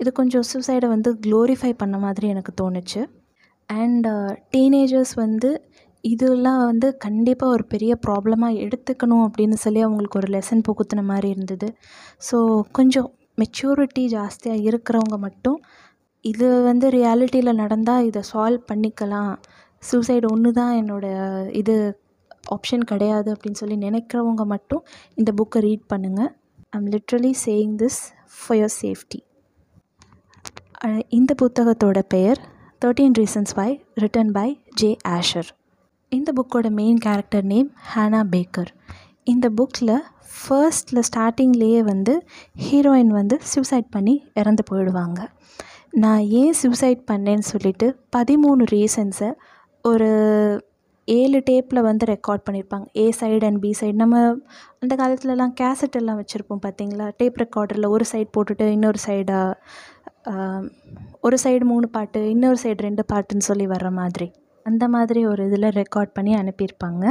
[0.00, 3.00] இது கொஞ்சம் சூசைடை வந்து க்ளோரிஃபை பண்ண மாதிரி எனக்கு தோணுச்சு.
[3.68, 4.06] அண்ட்
[4.54, 5.50] டீனேஜர்ஸ் வந்து
[6.04, 11.68] இதெல்லாம் வந்து கண்டிப்பாக ஒரு பெரிய ப்ராப்ளமாக எடுத்துக்கணும் அப்படின்னு சொல்லி அவங்களுக்கு ஒரு லெசன் புகுத்தின மாதிரி இருந்தது.
[12.28, 12.36] ஸோ
[12.78, 13.08] கொஞ்சம்
[13.42, 15.58] மெச்சூரிட்டி ஜாஸ்தியாக இருக்கிறவங்க மட்டும்
[16.24, 19.34] இது வந்து ரியாலிட்டியில் நடந்தால் இதை சால்வ் பண்ணிக்கலாம்.
[19.82, 21.74] சூசைடு ஒன்று தான் என்னோடய இது
[22.44, 26.30] ஆப்ஷன் கிடையாது அப்படின்னு சொல்லி நினைக்கிறவங்க மட்டும் இந்த புக்கை ரீட் பண்ணுங்கள்
[26.70, 28.00] I'm literally saying this
[28.36, 29.20] for your safety
[31.08, 32.40] இந்த புத்தகத்தோட பெயர்
[32.84, 35.48] thirteen reasons why written by J Asher
[36.12, 38.70] இந்த புக்கோட main character name Hannah Baker
[39.24, 39.96] இந்த புக்கில்
[40.34, 42.26] ஃபர்ஸ்டில் ஸ்டார்டிங்லேயே வந்து
[42.70, 45.20] ஹீரோயின் வந்து சூசைட் பண்ணி இறந்து போயிடுவாங்க.
[45.90, 49.32] நான் ஏன் சூசைட் பண்ணேன்னு சொல்லிட்டு பதிமூணு ரீசன்ஸை
[49.82, 50.10] ஒரு
[51.16, 52.86] ஏழு டேப்பில் வந்து ரெக்கார்ட் பண்ணியிருப்பாங்க.
[53.02, 53.96] A side and B side.
[54.02, 54.16] நம்ம
[54.82, 57.06] அந்த காலத்துலலாம் கேசட் எல்லாம் வச்சுருப்போம் பார்த்தீங்களா?
[57.20, 59.54] டேப் ரெக்கார்டரில் ஒரு சைடு போட்டுட்டு இன்னொரு சைடாக
[61.26, 64.28] ஒரு சைடு மூணு பாட்டு இன்னொரு சைடு ரெண்டு பாட்டுன்னு சொல்லி வர்ற மாதிரி.
[64.66, 67.04] அந்த மாதிரி ஒரு இதில் ரெக்கார்ட் பண்ணி அனுப்பியிருப்பாங்க.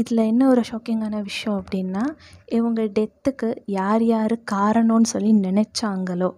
[0.00, 2.04] இதில் என்ன ஒரு ஷாக்கிங்கான விஷயம் அப்படின்னா
[2.58, 6.30] இவங்க டெத்துக்கு யார் யார் காரணம்னு சொல்லி நினச்சாங்களோ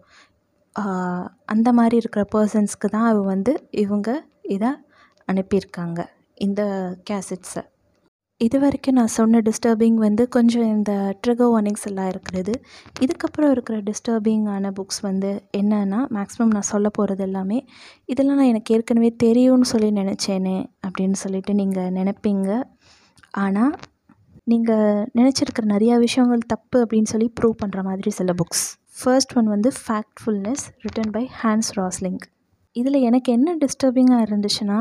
[1.52, 3.52] அந்த மாதிரி இருக்கிற பர்சன்ஸ்க்கு தான் அவ வந்து
[3.85, 4.09] இவங்க
[4.56, 4.71] இதை
[5.28, 6.00] அனுப்பியிருக்காங்க.
[6.36, 6.62] இந்த
[7.10, 7.62] கேசட்ஸை
[8.40, 12.54] இது வரைக்கும் நான் சொன்ன டிஸ்டர்பிங் வந்து கொஞ்சம் இந்த ட்ரிகர் வார்னிங்ஸ் எல்லாம் இருக்கிறது.
[13.04, 17.58] இதுக்கப்புறம் இருக்கிற டிஸ்டர்பிங்கான புக்ஸ் வந்து என்னென்னா மேக்ஸிமம் நான் சொல்ல போகிறது எல்லாமே
[18.06, 22.50] இதெல்லாம் நான் எனக்கு ஏற்கனவே தெரியும்னு சொல்லி நினச்சேனே அப்படின்னு சொல்லிட்டு நீங்கள் நினைப்பீங்க.
[23.34, 23.72] ஆனால்
[24.44, 28.66] நீங்கள் நினச்சிருக்கிற நிறையா விஷயங்கள் தப்பு அப்படின்னு சொல்லி ப்ரூவ் பண்ணுற மாதிரி சில புக்ஸ்
[28.98, 32.22] ஃபர்ஸ்ட் ஒன் வந்து Factfulness written by Hans Rosling
[32.76, 34.78] இதில் எனக்கு என்ன டிஸ்டர்பிங்காக இருந்துச்சுன்னா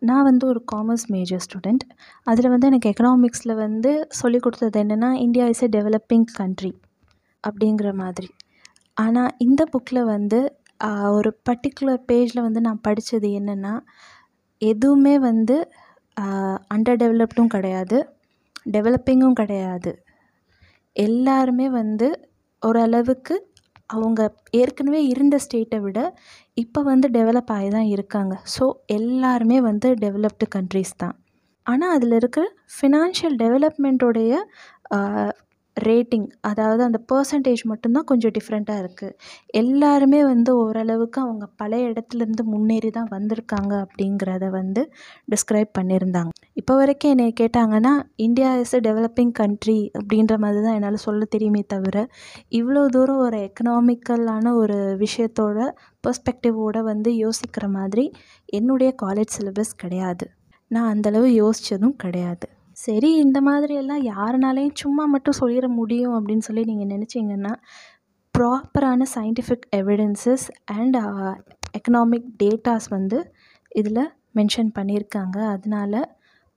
[0.00, 1.84] நான் வந்து ஒரு காமர்ஸ் மேஜர் ஸ்டூடெண்ட்
[2.26, 6.72] அதில் வந்து எனக்கு எக்கனாமிக்ஸில் வந்து சொல்லிக் கொடுத்தது என்னென்னா India is a developing country
[7.44, 8.28] அப்படிங்கிற மாதிரி.
[8.96, 10.38] ஆனால் இந்த புக்கில் வந்து
[11.10, 13.74] ஒரு பர்டிகுலர் பேஜில் வந்து நான் படித்தது என்னென்னா
[14.62, 15.56] எதுவுமே வந்து
[16.70, 17.98] அண்டர் டெவலப்டும் கிடையாது
[18.70, 19.90] டெவலப்பிங்கும் கிடையாது.
[20.96, 22.08] எல்லாருமே வந்து
[22.62, 23.34] ஓரளவுக்கு
[23.90, 24.20] அவங்க
[24.60, 25.98] ஏற்கனவே இருந்த ஸ்டேட்டை விட
[26.62, 28.34] இப்போ வந்து டெவலப் ஆகி தான் இருக்காங்க.
[28.54, 28.64] ஸோ
[28.98, 31.14] எல்லாருமே வந்து டெவலப்டு கண்ட்ரீஸ் தான்.
[31.66, 32.44] ஆனால் அதில் இருக்கிற
[32.76, 34.32] ஃபினான்ஷியல் டெவலப்மெண்ட்டோடைய
[35.76, 39.14] ரேட்டிங் அதாவது அந்த பர்சன்டேஜ் மட்டும்தான் கொஞ்சம் டிஃப்ரெண்ட்டாக இருக்குது
[39.54, 44.82] எல்லாருமே வந்து ஓரளவுக்கு அவங்க பழைய இடத்துலேருந்து முன்னேறி தான் வந்திருக்காங்க அப்படிங்கிறத வந்து
[45.28, 46.30] டிஸ்கிரைப் பண்ணியிருந்தாங்க.
[46.56, 51.62] இப்போ வரைக்கும் என்னை கேட்டாங்கன்னா India is a developing country அப்படின்ற மாதிரி தான் என்னால் சொல்ல தெரியுமே
[51.74, 51.96] தவிர
[52.60, 55.58] இவ்வளோ தூரம் ஒரு எக்கனாமிக்கலான ஒரு விஷயத்தோட
[56.04, 58.06] பெர்ஸ்பெக்டிவோட வந்து யோசிக்கிற மாதிரி
[58.52, 60.26] என்னுடைய காலேஜ் சிலபஸ் கிடையாது.
[60.70, 62.46] நான் அந்தளவு யோசித்ததும் கிடையாது.
[62.76, 67.52] சரி இந்த மாதிரியெல்லாம் யாருனாலையும் சும்மா மட்டும் சொல்லிட முடியும் அப்படின்னு சொல்லி நீங்கள் நினச்சிங்கன்னா
[68.38, 70.96] ப்ராப்பரான scientific evidences and
[71.78, 73.18] economic datas வந்து
[73.72, 75.38] இதில் மென்ஷன் பண்ணியிருக்காங்க.
[75.46, 76.08] அதனால்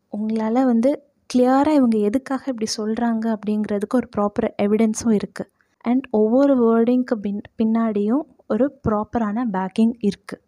[0.09, 0.89] உங்களால் வந்து
[1.33, 5.49] கிளியராக இவங்க எதுக்காக இப்படி சொல்கிறாங்க அப்படிங்கிறதுக்கு ஒரு ப்ராப்பர் எவிடன்ஸும் இருக்குது
[5.85, 10.41] அண்ட் ஒவ்வொரு வேர்டிங்க்கு பின் பின்னாடியும் ஒரு ப்ராப்பரான பேக்கிங் இருக்குது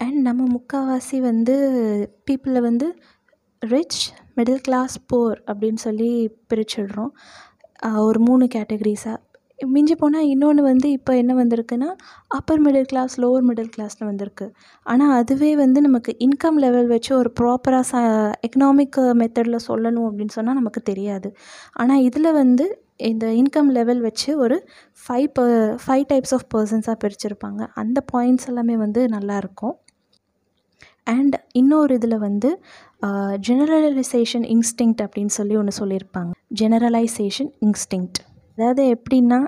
[0.00, 1.54] அண்ட் நம்ம முக்கால்வாசி வந்து
[2.30, 2.86] பீப்புளை வந்து
[3.62, 4.00] ரிச்
[4.36, 6.08] மிடில் கிளாஸ் போர் அப்படின்னு சொல்லி
[6.50, 7.12] பிரிச்சிடுறோம்.
[8.06, 9.18] ஒரு மூணு கேட்டகரிஸாக
[9.74, 11.88] மிஞ்சி போனால் இன்னொன்று வந்து இப்போ என்ன வந்திருக்குன்னா
[12.36, 14.46] upper middle class lower middle கிளாஸ்னு வந்திருக்கு.
[14.86, 18.00] ஆனால் அதுவே வந்து நமக்கு இன்கம் லெவல் வச்சு ஒரு ப்ராப்பராக ச
[18.46, 21.30] எக்கனாமிக் மெத்தடில் சொல்லணும் அப்படின்னு சொன்னால் நமக்கு தெரியாது.
[21.82, 22.66] ஆனால் இதில் வந்து
[23.10, 24.58] இந்த இன்கம் லெவல் வச்சு ஒரு
[25.04, 25.46] ஃபைவ் ப
[25.84, 27.62] ஃபைவ் டைப்ஸ் ஆஃப் பர்சன்ஸாக பிரிச்சிருப்பாங்க.
[27.82, 29.76] அந்த பாயிண்ட்ஸ் எல்லாமே வந்து நல்லாயிருக்கும்
[31.06, 32.50] அண்ட் இன்னொரு இதில் வந்து
[33.46, 36.32] ஜெனரலைசேஷன் இன்ஸ்டிங்க்ட் அப்படின்னு சொல்லி ஒன்று சொல்லியிருப்பாங்க.
[36.60, 38.20] ஜெனரலைசேஷன் இன்ஸ்டிங்க்ட்
[38.58, 39.38] அதாவது எப்படின்னா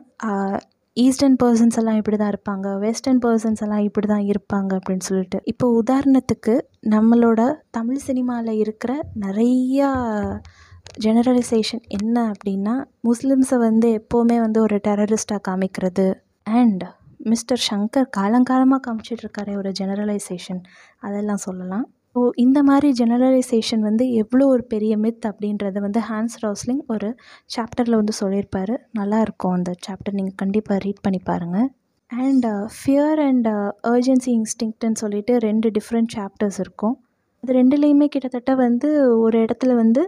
[0.97, 5.39] ஈஸ்டர்ன் பர்சன்ஸ் எல்லாம் இப்படி தான் இருப்பாங்க வெஸ்டர்ன் பர்சன்ஸ் எல்லாம் இப்படி தான் இருப்பாங்க அப்படின்னு சொல்லிட்டு.
[5.53, 6.55] இப்போ உதாரணத்துக்கு
[6.95, 7.41] நம்மளோட
[7.71, 8.93] தமிழ் சினிமாவில் இருக்கிற
[9.25, 9.89] நிறையா
[11.05, 12.75] ஜெனரலைசேஷன் என்ன அப்படின்னா
[13.09, 16.07] முஸ்லிம்ஸை வந்து எப்போவுமே வந்து ஒரு டெரரிஸ்ட்டாக காமிக்கிறது.
[16.61, 16.85] அண்ட்
[17.33, 20.63] மிஸ்டர் ஷங்கர் காலங்காலமாக காமிச்சிட்ருக்காரு ஒரு ஜெனரலைசேஷன்
[21.07, 21.87] அதெல்லாம் சொல்லலாம்.
[22.15, 27.09] ஸோ இந்த மாதிரி ஜெனரலைசேஷன் வந்து எவ்வளோ ஒரு பெரிய மித் அப்படின்றத வந்து ஹான்ஸ் ராஸ்லிங் ஒரு
[27.55, 28.73] சாப்டரில் வந்து சொல்லியிருப்பார்.
[28.99, 31.67] நல்லாயிருக்கும் அந்த சாப்டர் நீங்கள் கண்டிப்பாக ரீட் பண்ணி பாருங்கள்
[32.11, 32.47] அண்ட்
[32.77, 33.49] ஃபியர் அண்ட்
[33.93, 36.95] அர்ஜென்சி இன்ஸ்டிங்க்ட்னு சொல்லிட்டு ரெண்டு டிஃப்ரெண்ட் சாப்டர்ஸ் இருக்கும்.
[37.43, 38.91] அது ரெண்டுலேயுமே கிட்டத்தட்ட வந்து
[39.25, 40.03] ஒரு இடத்துல வந்து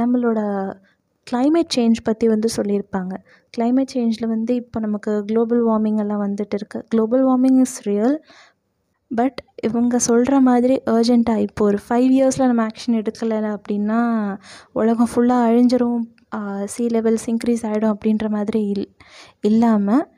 [0.00, 0.40] நம்மளோட
[1.26, 3.14] கிளைமேட் சேஞ்ச் பற்றி வந்து சொல்லியிருப்பாங்க.
[3.54, 8.16] கிளைமேட் சேஞ்சில் வந்து இப்போ நமக்கு குளோபல் வார்மிங் எல்லாம் வந்துட்டு இருக்குது global warming is real
[9.16, 14.00] but இவங்க சொல்கிற மாதிரி அர்ஜெண்ட்டாக இப்போ ஒரு ஃபைவ் இயர்ஸில் நம்ம ஆக்ஷன் எடுக்கலை அப்படின்னா
[14.72, 16.00] உலகம் ஃபுல்லாக அழிஞ்சிரும்
[16.64, 18.94] சி லெவல்ஸ் இன்க்ரீஸ் ஆகிடும் அப்படின்ற மாதிரி இல்
[19.40, 20.08] இல்லாமல்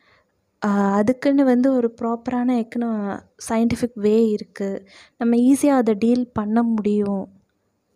[0.94, 2.90] அதுக்குன்னு வந்து ஒரு ப்ராப்பரான எக்கனோ
[3.48, 4.82] சயின்டிஃபிக் வே இருக்குது
[5.16, 7.28] நம்ம ஈஸியாக அதை டீல் பண்ண முடியும்.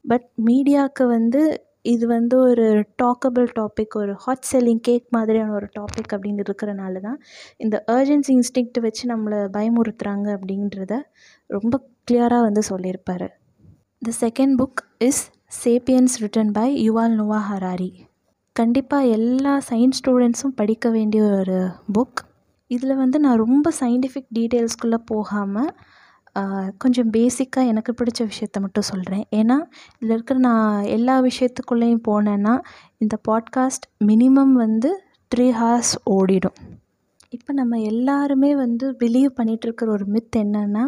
[0.03, 2.67] பட் மீடியாவுக்கு வந்து இது வந்து ஒரு
[3.03, 7.19] டாக்கபிள் டாபிக் ஒரு ஹாட் செல்லிங் கேக் மாதிரியான ஒரு டாபிக் அப்படின்னு இருக்கிறனால தான்
[7.57, 10.95] இந்த அர்ஜென்சி இன்ஸ்டிங்க்ட் வச்சு நம்மளை பயமுறுத்துகிறாங்க அப்படின்றத
[11.51, 11.75] ரொம்ப
[12.11, 13.29] கிளியராக வந்து சொல்லியிருப்பார்.
[14.03, 15.23] The second book is
[15.65, 17.91] Sapiens written by Yuval Noah Harari
[18.57, 21.59] கண்டிப்பாக எல்லா சயின்ஸ் ஸ்டூடெண்ட்ஸும் படிக்க வேண்டிய ஒரு
[21.95, 22.21] புக்
[22.71, 25.71] இதில் வந்து நான் ரொம்ப சயின்டிஃபிக் டீட்டெயில்ஸ்குள்ளே போகாமல்
[26.79, 29.57] கொஞ்சம் பேசிக்காக எனக்கு பிடிச்ச விஷயத்த மட்டும் சொல்கிறேன் ஏன்னா
[29.99, 32.61] இதில் இருக்கிற நான் எல்லா விஷயத்துக்குள்ளேயும் போனேன்னா
[32.99, 35.03] இந்த பாட்காஸ்ட் மினிமம் வந்து
[35.37, 36.59] த்ரீ ஹார்ஸ் ஓடிடும்.
[37.31, 40.85] இப்போ நம்ம எல்லாருமே வந்து பிலீவ் பண்ணிகிட்ருக்கிற ஒரு மித் என்னென்னா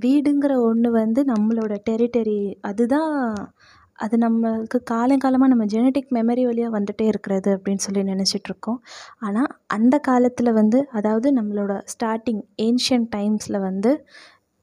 [0.00, 3.34] வீடுங்கிற ஒன்று வந்து நம்மளோட டெரிட்டரி அதுதான்
[3.98, 8.80] அது நம்மளுக்கு காலங்காலமாக நம்ம ஜெனட்டிக் மெமரி வழியாக வந்துகிட்டே இருக்கிறது அப்படின்னு சொல்லி நினச்சிட்ருக்கோம்
[9.18, 13.92] ஆனால் அந்த காலத்தில் வந்து அதாவது நம்மளோட ஸ்டார்டிங் ஏன்ஷியன்ட் டைம்ஸில் வந்து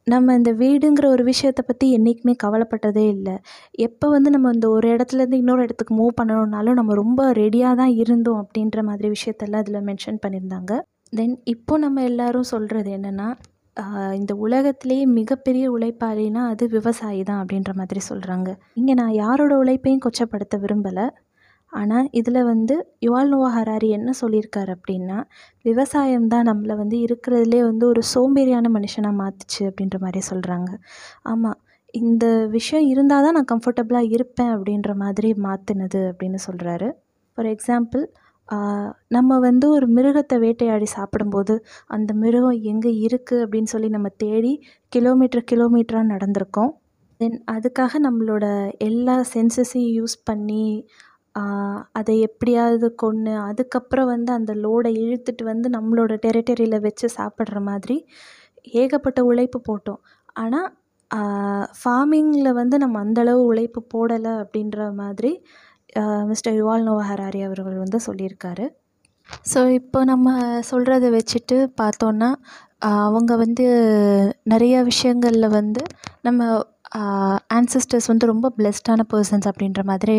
[0.08, 3.36] நம்ம இந்த வீடுங்கிற ஒரு விஷயத்தை பற்றி என்றைக்குமே கவலைப்பட்டதே இல்லை.
[3.86, 8.42] எப்போ வந்து நம்ம இந்த ஒரு இடத்துலேருந்து இன்னொரு இடத்துக்கு மூவ் பண்ணணுன்னாலும் நம்ம ரொம்ப ரெடியாக தான் இருந்தோம்
[8.44, 10.74] அப்படின்ற மாதிரி விஷயத்தெல்லாம் இதில் மென்ஷன் பண்ணியிருந்தாங்க.
[11.14, 13.28] தென் இப்போ நம்ம எல்லோரும் சொல்கிறது என்னென்னா
[14.14, 20.58] இந்த உலகத்திலேயே மிகப்பெரிய உழைப்பாளினா அது விவசாயி தான் அப்படின்ற மாதிரி சொல்கிறாங்க இங்கே நான் யாரோட உழைப்பையும் கொச்சப்படுத்த
[20.58, 21.06] விரும்பலை.
[21.74, 25.18] ஆனால் இதில் வந்து யுவால் நோவா ஹராரி என்ன சொல்லியிருக்காரு அப்படின்னா
[25.62, 30.70] விவசாயம் தான் நம்மளை வந்து இருக்கிறதுலே வந்து ஒரு சோம்பேறியான மனுஷனாக மாற்றுச்சு அப்படின்ற மாதிரி சொல்கிறாங்க
[31.24, 31.60] ஆமாம்
[31.94, 36.90] இந்த விஷயம் இருந்தால் தான் நான் கம்ஃபர்டபுளாக இருப்பேன் அப்படின்ற மாதிரி மாற்றினது அப்படின்னு சொல்கிறாரு
[37.38, 38.04] ஃபார் எக்ஸாம்பிள்
[39.08, 41.54] நம்ம வந்து ஒரு மிருகத்தை வேட்டையாடி சாப்பிடும்போது
[41.88, 44.54] அந்த மிருகம் எங்கே இருக்குது அப்படின்னு சொல்லி நம்ம தேடி
[44.92, 46.72] கிலோமீட்டர் கிலோமீட்டராக நடந்திருக்கோம்.
[47.20, 48.46] தென் அதுக்காக நம்மளோட
[48.80, 50.66] எல்லா சென்சஸையும் யூஸ் பண்ணி
[51.92, 57.98] அதை எப்படியாவது கொன்று அதுக்கப்புறம் வந்து அந்த லோடை இழுத்துட்டு வந்து நம்மளோட டெரிட்டரியில் வச்சு சாப்பிட்ற மாதிரி
[58.82, 60.02] ஏகப்பட்ட உழைப்பு போட்டோம்.
[60.34, 60.70] ஆனால்
[61.82, 65.32] ஃபார்மிங்கில் வந்து நம்ம அந்தளவு உழைப்பு போடலை அப்படின்ற மாதிரி
[66.32, 68.66] மிஸ்டர் யுவால் நோவா ஹராரி அவர்கள் வந்து சொல்லியிருக்காரு.
[69.52, 70.34] ஸோ இப்போ நம்ம
[70.72, 72.30] சொல்கிறத வச்சுட்டு பார்த்தோன்னா
[73.10, 73.66] அவங்க வந்து
[74.54, 75.84] நிறைய விஷயங்களில் வந்து
[76.28, 76.50] நம்ம
[77.58, 80.18] ஆன்சிஸ்டர்ஸ் வந்து ரொம்ப பிளெஸ்டான பர்சன்ஸ் அப்படின்ற மாதிரி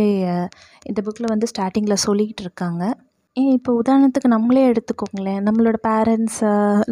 [0.90, 2.84] இந்த புக்கில் வந்து ஸ்டார்டிங்கில் சொல்லிக்கிட்டு இருக்காங்க.
[3.36, 5.40] இப்போ உதாரணத்துக்கு நம்மளே எடுத்துக்கோங்களேன்.
[5.46, 6.40] நம்மளோட பேரண்ட்ஸ்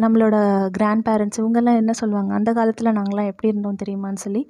[0.03, 0.35] நம்மளோட
[0.77, 2.31] கிராண்ட் பேரண்ட்ஸ் இவங்கெல்லாம் என்ன சொல்லுவாங்க?
[2.39, 4.43] அந்த காலத்தில் நாங்களாம் எப்படி இருந்தோம் தெரியுமான்னு சொல்லி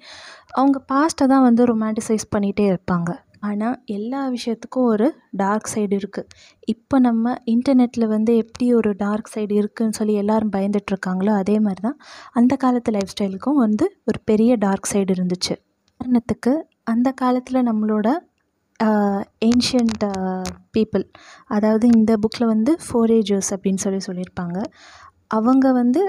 [0.60, 3.12] அவங்க பாஸ்ட்டை தான் வந்து ரொமான்டிசைஸ் பண்ணிகிட்டே இருப்பாங்க.
[3.45, 6.29] ஆனால் எல்லா விஷயத்துக்கும் ஒரு டார்க் சைடு இருக்குது
[6.73, 11.97] இப்போ நம்ம இன்டர்நெட்டில் வந்து எப்படி ஒரு டார்க் சைடு இருக்குதுன்னு சொல்லி எல்லோரும் பயந்துகிட்ருக்காங்களோ அதே மாதிரி தான்
[12.34, 15.55] அந்த காலத்து லைஃப் ஸ்டைலுக்கும் வந்து ஒரு பெரிய டார்க் சைடு இருந்துச்சு.
[15.99, 16.53] உதாரணத்துக்கு
[16.93, 18.08] அந்த காலத்தில் நம்மளோட
[19.47, 20.03] ஏன்ஷியன்ட்
[20.75, 21.05] பீப்புள்
[21.55, 24.58] அதாவது இந்த புக்கில் வந்து ஃபோரேஜர்ஸ் அப்படின்னு சொல்லி சொல்லியிருப்பாங்க.
[25.31, 26.01] அவங்க வந்து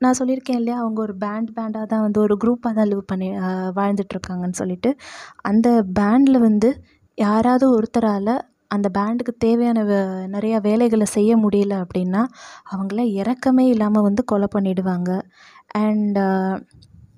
[0.00, 3.28] நான் சொல்லியிருக்கேன் இல்லையா அவங்க ஒரு பேண்ட் பேண்டாக தான் வந்து ஒரு குரூப்பாக தான் லிவ் பண்ணி
[3.78, 4.90] வாழ்ந்துட்டுருக்காங்கன்னு சொல்லிட்டு.
[5.50, 6.68] அந்த பேண்டில் வந்து
[7.18, 8.32] யாராவது ஒருத்தரால்
[8.70, 9.98] அந்த பேண்டுக்கு தேவையான வே
[10.34, 12.22] நிறையா வேலைகளை செய்ய முடியல அப்படின்னா
[12.72, 15.10] அவங்கள இறக்கமே இல்லாமல் வந்து கொலை பண்ணிடுவாங்க.
[15.82, 16.18] அண்ட்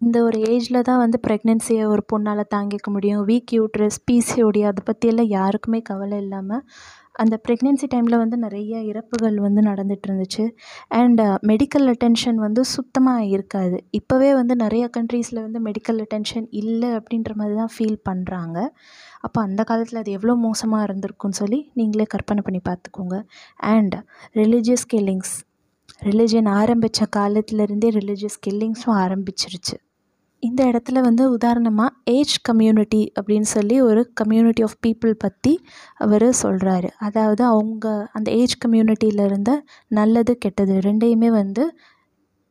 [0.07, 3.23] இந்த ஒரு ஏஜில் தான் வந்து ப்ரெக்னென்சியை ஒரு பொண்ணால் தாங்கிக்க முடியும்.
[3.31, 6.65] வீக் யூட்ரஸ் பிசிஓடி அதை பற்றியெல்லாம் யாருக்குமே கவலை இல்லாமல்
[7.15, 10.45] அந்த ப்ரெக்னென்சி டைமில் வந்து நிறைய இறப்புகள் வந்து நடந்துட்டு இருந்துச்சு.
[11.01, 13.79] அண்ட் மெடிக்கல் அட்டென்ஷன் வந்து சுத்தமாக இருக்காது.
[14.01, 18.59] இப்போவே வந்து நிறைய கண்ட்ரீஸில் வந்து மெடிக்கல் அட்டென்ஷன் இல்லை அப்படின்ற மாதிரி தான் ஃபீல் பண்ணுறாங்க
[19.27, 23.17] அப்போ அந்த காலத்தில் அது எவ்வளோ மோசமாக இருந்திருக்குன்னு சொல்லி நீங்களே கற்பனை பண்ணி பார்த்துக்கோங்க.
[23.75, 23.97] அண்ட்
[24.41, 25.35] ரிலீஜியஸ் கில்லிங்ஸ்
[26.03, 29.77] ரிலிஜியன் ஆரம்பித்த காலத்துலேருந்தே ரிலீஜியஸ் கில்லிங்ஸும் ஆரம்பிச்சிருச்சு.
[30.43, 35.53] இந்த இடத்துல வந்து உதாரணமாக ஏஜ் கம்யூனிட்டி அப்படின்னு சொல்லி ஒரு கம்யூனிட்டி ஆஃப் பீப்புள் பற்றி
[35.97, 39.53] அவர் சொல்கிறாரு அதாவது அவங்க அந்த ஏஜ் கம்யூனிட்டியில் இருந்த
[39.91, 41.65] நல்லது கெட்டது ரெண்டையுமே வந்து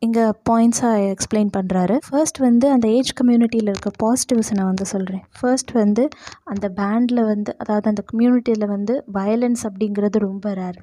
[0.02, 5.72] இங்கே பாயிண்ட்ஸாக எக்ஸ்பிளைன் பண்ணுறாரு ஃபர்ஸ்ட் வந்து அந்த ஏஜ் கம்யூனிட்டியில் இருக்க பாசிட்டிவ்ஸ் நான் வந்து சொல்கிறேன் ஃபர்ஸ்ட்
[5.74, 6.04] வந்து
[6.44, 10.80] அந்த பேண்டில் வந்து அதாவது அந்த கம்யூனிட்டியில் வந்து வயலன்ஸ் அப்படிங்கிறது ரொம்ப ரேர்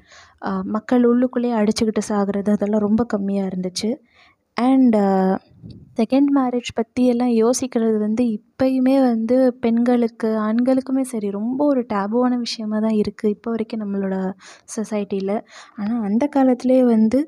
[0.67, 3.89] மக்கள் உள்ளுக்குள்ளேயே அடிச்சுக்கிட்டு சாகிறது அதெல்லாம் ரொம்ப கம்மியாக இருந்துச்சு.
[4.57, 4.97] அண்ட்
[5.99, 12.97] செகண்ட் மேரேஜ் பற்றியெல்லாம் யோசிக்கிறது வந்து இப்போயுமே வந்து பெண்களுக்கு ஆண்களுக்குமே சரி ரொம்ப ஒரு டேபுவான விஷயமா தான்
[13.01, 14.17] இருக்குது இப்போ வரைக்கும் நம்மளோட
[14.75, 15.35] சொசைட்டியில்
[15.79, 17.19] ஆனால் அந்த காலத்திலே வந்து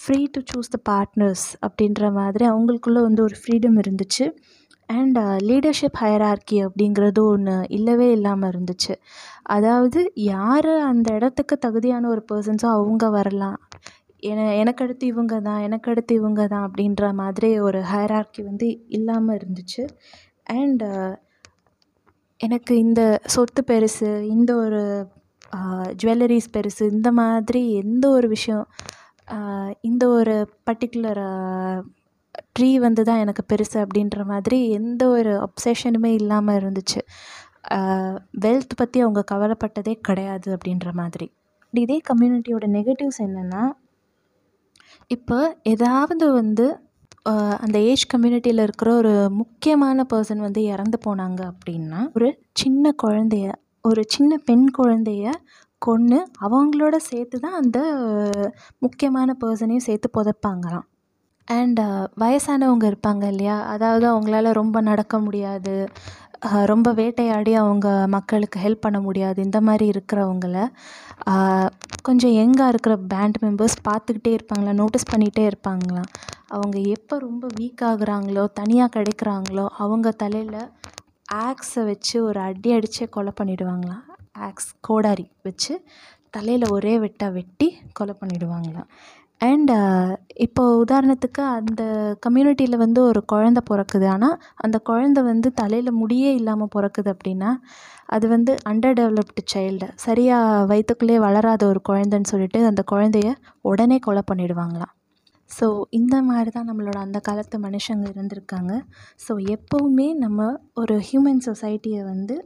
[0.00, 4.26] free to choose the partners அப்படின்ற மாதிரி அவங்களுக்குள்ள வந்து ஒரு ஃப்ரீடம் இருந்துச்சு.
[4.88, 5.18] அண்ட்
[5.48, 8.94] லீடர்ஷிப் ஹயரார்கி அப்படிங்கிறது ஒன்று இல்லவே இல்லாமல் இருந்துச்சு.
[9.48, 13.58] அதாவது யார் அந்த இடத்துக்கு தகுதியான ஒரு பர்சன்ஸோ அவங்க வரலாம்.
[14.22, 19.36] என எனக்கு அடுத்து இவங்க தான் எனக்கு அடுத்து இவங்க தான் அப்படின்ற மாதிரி ஒரு ஹையரார்கி வந்து இல்லாமல்
[19.38, 19.82] இருந்துச்சு.
[20.56, 21.12] அண்ட் uh,
[22.40, 24.82] எனக்கு இந்த சொத்து பெருசு இந்த ஒரு
[25.52, 28.66] uh, ஜுவல்லரிஸ் பெருசு இந்த மாதிரி எந்த ஒரு விஷயம்
[29.28, 30.36] uh, இந்த ஒரு
[30.70, 31.22] பர்டிகுலர்
[32.56, 37.00] ட்ரீ வந்து தான் எனக்கு பெருசு அப்படின்ற மாதிரி எந்த ஒரு அப்சஷனுமே இல்லாமல் இருந்துச்சு.
[38.44, 41.26] வெல்த் பற்றி அவங்க கவலைப்பட்டதே கிடையாது அப்படின்ற மாதிரி.
[41.74, 43.62] இதே கம்யூனிட்டியோட நெகட்டிவ்ஸ் என்னென்னா
[45.10, 46.64] இப்போ ஏதாவது வந்து
[47.60, 53.46] அந்த ஏஜ் கம்யூனிட்டியில் இருக்கிற ஒரு முக்கியமான பர்சன் வந்து இறந்து போனாங்க அப்படின்னா ஒரு சின்ன குழந்தைய
[53.84, 55.26] ஒரு சின்ன பெண் குழந்தைய
[55.82, 57.78] கொன்று அவங்களோட சேர்த்து தான் அந்த
[58.82, 60.86] முக்கியமான பர்சனையும் சேர்த்து புதைப்பாங்களாம்.
[61.48, 61.80] அண்ட்
[62.20, 63.56] வயசானவங்க இருப்பாங்க இல்லையா?
[63.66, 65.74] அதாவது அவங்களால ரொம்ப நடக்க முடியாது.
[66.66, 69.42] ரொம்ப வேட்டையாடி அவங்க மக்களுக்கு ஹெல்ப் பண்ண முடியாது.
[69.42, 70.58] இந்த மாதிரி இருக்கிறவங்கள
[72.02, 76.10] கொஞ்சம் யங்காக இருக்கிற பேண்ட் மெம்பர்ஸ் பார்த்துக்கிட்டே இருப்பாங்களாம் நோட்டீஸ் பண்ணிகிட்டே இருப்பாங்களாம்
[76.48, 80.60] அவங்க எப்போ ரொம்ப வீக் ஆகுறாங்களோ தனியாக கிடைக்கிறாங்களோ அவங்க தலையில்
[81.46, 84.04] ஆக்ஸை வச்சு ஒரு அடி அடித்தே கொலை பண்ணிவிடுவாங்களாம்
[84.38, 85.74] ஆக்ஸ் கோடாரி வச்சு
[86.30, 88.88] தலையில் ஒரே வெட்டாக வெட்டி கொலை பண்ணிவிடுவாங்களாம்
[89.40, 90.10] அண்ட் uh,
[90.44, 91.82] இப்போ உதாரணத்துக்கு அந்த
[92.26, 94.06] கம்யூனிட்டியில் வந்து ஒரு குழந்த பிறக்குது.
[94.14, 97.50] ஆனால் அந்த குழந்த வந்து தலையில் முடியே இல்லாமல் பிறக்குது அப்படின்னா
[98.16, 103.30] அது வந்து அண்டர் டெவலப்டு சைல்டு சரியாக வயிற்றுக்குள்ளே வளராத ஒரு குழந்தைன்னு சொல்லிட்டு அந்த குழந்தைய
[103.70, 104.94] உடனே கொலை பண்ணிடுவாங்களாம்.
[105.50, 105.66] ஸோ
[105.98, 108.72] இந்த மாதிரி தான் நம்மளோட அந்த காலத்து மனுஷங்க இருந்திருக்காங்க.
[109.26, 110.48] ஸோ எப்போவுமே நம்ம
[110.82, 112.36] ஒரு ஹியூமன் சொசைட்டியை வந்து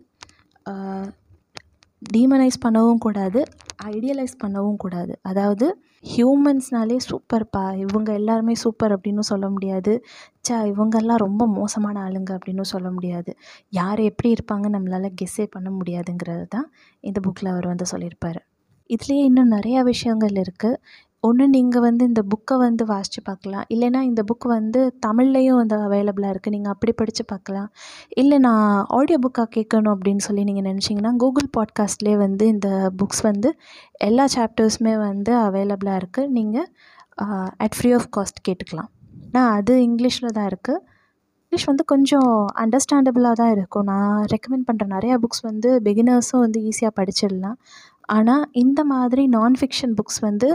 [0.66, 1.06] uh,
[2.02, 3.40] டீமனைஸ் பண்ணவும் கூடாது
[3.84, 5.12] ஐடியலைஸ் பண்ணவும் கூடாது.
[5.22, 5.66] அதாவது
[6.04, 9.92] ஹியூமன்ஸ்னாலே சூப்பர்ப்பா இவங்க எல்லாருமே சூப்பர் அப்படின்னு சொல்ல முடியாது.
[10.48, 13.32] ச்சே இவங்கெல்லாம் ரொம்ப மோசமான ஆளுங்க அப்படின்னும் சொல்ல முடியாது.
[13.70, 16.68] யார் எப்படி இருப்பாங்க நம்மளால் கெஸ்ஸே பண்ண முடியாதுங்கிறது தான்
[17.00, 18.40] இந்த புக்கில் அவர் வந்து சொல்லியிருப்பார்.
[18.90, 20.80] இதுலேயே இன்னும் நிறையா விஷயங்கள் இருக்குது
[21.26, 23.64] ஒன்று நீங்கள் வந்து இந்த புக்கை வந்து வாசித்து பார்க்கலாம்.
[23.74, 27.68] இல்லைனா இந்த புக் வந்து தமிழ்லேயும் வந்து அவைலபிளாக இருக்குது நீங்கள் அப்படி படித்து பார்க்கலாம்.
[28.22, 32.68] இல்லை நான் ஆடியோ புக்காக கேட்கணும் அப்படின்னு சொல்லி நீங்கள் நினச்சிங்கன்னா கூகுள் பாட்காஸ்ட்லேயே வந்து இந்த
[33.00, 33.50] புக்ஸ் வந்து
[34.08, 36.68] எல்லா சாப்டர்ஸுமே வந்து அவைலபிளாக இருக்குது நீங்கள்
[37.66, 38.90] அட் ஃப்ரீ ஆஃப் காஸ்ட் கேட்டுக்கலாம்.
[39.36, 40.78] நான் அது இங்கிலீஷில் தான் இருக்குது
[41.44, 43.86] இங்கிலீஷ் வந்து கொஞ்சம் அண்டர்ஸ்டாண்டபிளாக தான் இருக்கும்.
[43.92, 47.56] நான் ரெக்கமெண்ட் பண்ணுற நிறையா புக்ஸ் வந்து பிகினர்ஸும் வந்து ஈஸியாக படிச்சிடலாம்.
[48.16, 50.48] ஆனால் இந்த மாதிரி நான் ஃபிக்ஷன் புக்ஸ் வந்து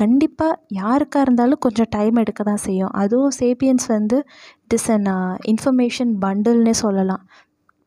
[0.00, 2.94] கண்டிப்பாக யாருக்காக இருந்தாலும் கொஞ்சம் டைம் எடுக்க தான் செய்யும்.
[3.02, 4.16] அதுவும் சேப்பியன்ஸ் வந்து
[4.64, 5.10] இட் இஸ் அன்
[5.52, 7.24] இன்ஃபர்மேஷன் பண்டில்னே சொல்லலாம்.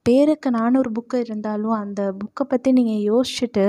[0.06, 3.66] பேருக்கு நானூறு புக்கு இருந்தாலும் அந்த புக்கை பற்றி நீங்கள் யோசிச்சுட்டு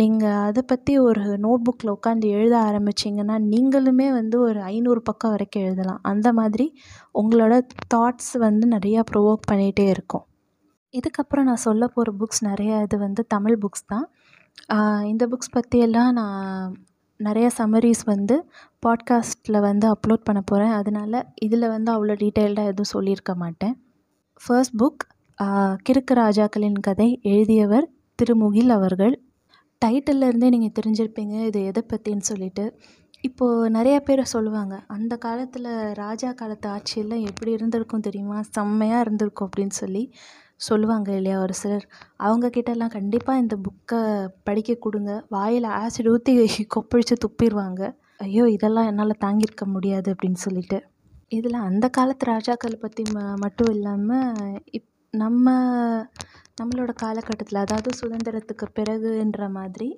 [0.00, 5.64] நீங்கள் அதை பற்றி ஒரு நோட் புக்கில் உட்காந்து எழுத ஆரம்பிச்சிங்கன்னா நீங்களுமே வந்து ஒரு ஐநூறு பக்கம் வரைக்கும்
[5.68, 6.02] எழுதலாம்.
[6.12, 6.66] அந்த மாதிரி
[7.22, 7.54] உங்களோட
[7.94, 10.24] தாட்ஸ் வந்து நிறையா ப்ரொவோக் பண்ணிகிட்டே இருக்கும்.
[10.94, 14.06] இதுக்கப்புறம் நான் சொல்ல போகிற புக்ஸ் நிறையா இது வந்து தமிழ் புக்ஸ் தான்.
[15.10, 16.76] இந்த புக்ஸ் பற்றியெல்லாம் நான்
[17.20, 18.36] நிறைய சம்மரிஸ் வந்து
[18.86, 23.74] பாட்காஸ்ட்டில் வந்து அப்லோட் பண்ண போகிறேன் அதனால் இதில் வந்து அவ்வளோ டீட்டெயில்டாக எதுவும் சொல்லியிருக்க மாட்டேன்.
[24.40, 25.02] ஃபர்ஸ்ட் புக்
[25.86, 27.86] கிறுக்கு ராஜாக்களின் கதை எழுதியவர்
[28.18, 29.14] திருமுகில் அவர்கள்.
[29.84, 32.64] டைட்டில்லேருந்தே நீங்கள் தெரிஞ்சிருப்பீங்க இது எதை பற்றின்னு சொல்லிட்டு.
[33.20, 35.70] இப்போது நிறைய பேர் சொல்லுவாங்க அந்த காலத்தில்
[36.02, 38.38] ராஜா காலத்து ஆட்சியெல்லாம் எப்படி இருந்திருக்கும் தெரியுமா?
[38.56, 40.02] செம்மையாக இருந்திருக்கும் அப்படின்னு சொல்லி.
[40.62, 41.84] சொல்லுவாங்க இல்லையா ஒரு சிலர்.
[42.20, 44.00] அவங்கக்கிட்டலாம் கண்டிப்பாக இந்த புக்கை
[44.44, 45.12] படிக்க கொடுங்க.
[45.30, 46.32] வாயில் ஆசிட் ஊற்றி
[46.74, 47.82] கொப்பளித்து துப்பிடுவாங்க
[48.20, 50.78] ஐயோ இதெல்லாம் என்னால் தாங்கியிருக்க முடியாது அப்படின்னு சொல்லிட்டு.
[51.32, 54.40] இதில் அந்த காலத்து ராஜாக்களை பற்றி ம மட்டும் இல்லாமல்
[54.78, 55.46] இப் நம்ம
[56.58, 59.88] நம்மளோட காலகட்டத்தில் அதாவது சுதந்திரத்துக்கு பிறகுன்ற மாதிரி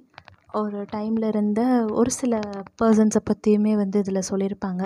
[0.54, 1.60] ஒரு டைமில் இருந்த
[1.98, 2.34] ஒரு சில
[2.80, 4.82] பர்சன்ஸை பற்றியுமே வந்து இதில் சொல்லியிருப்பாங்க.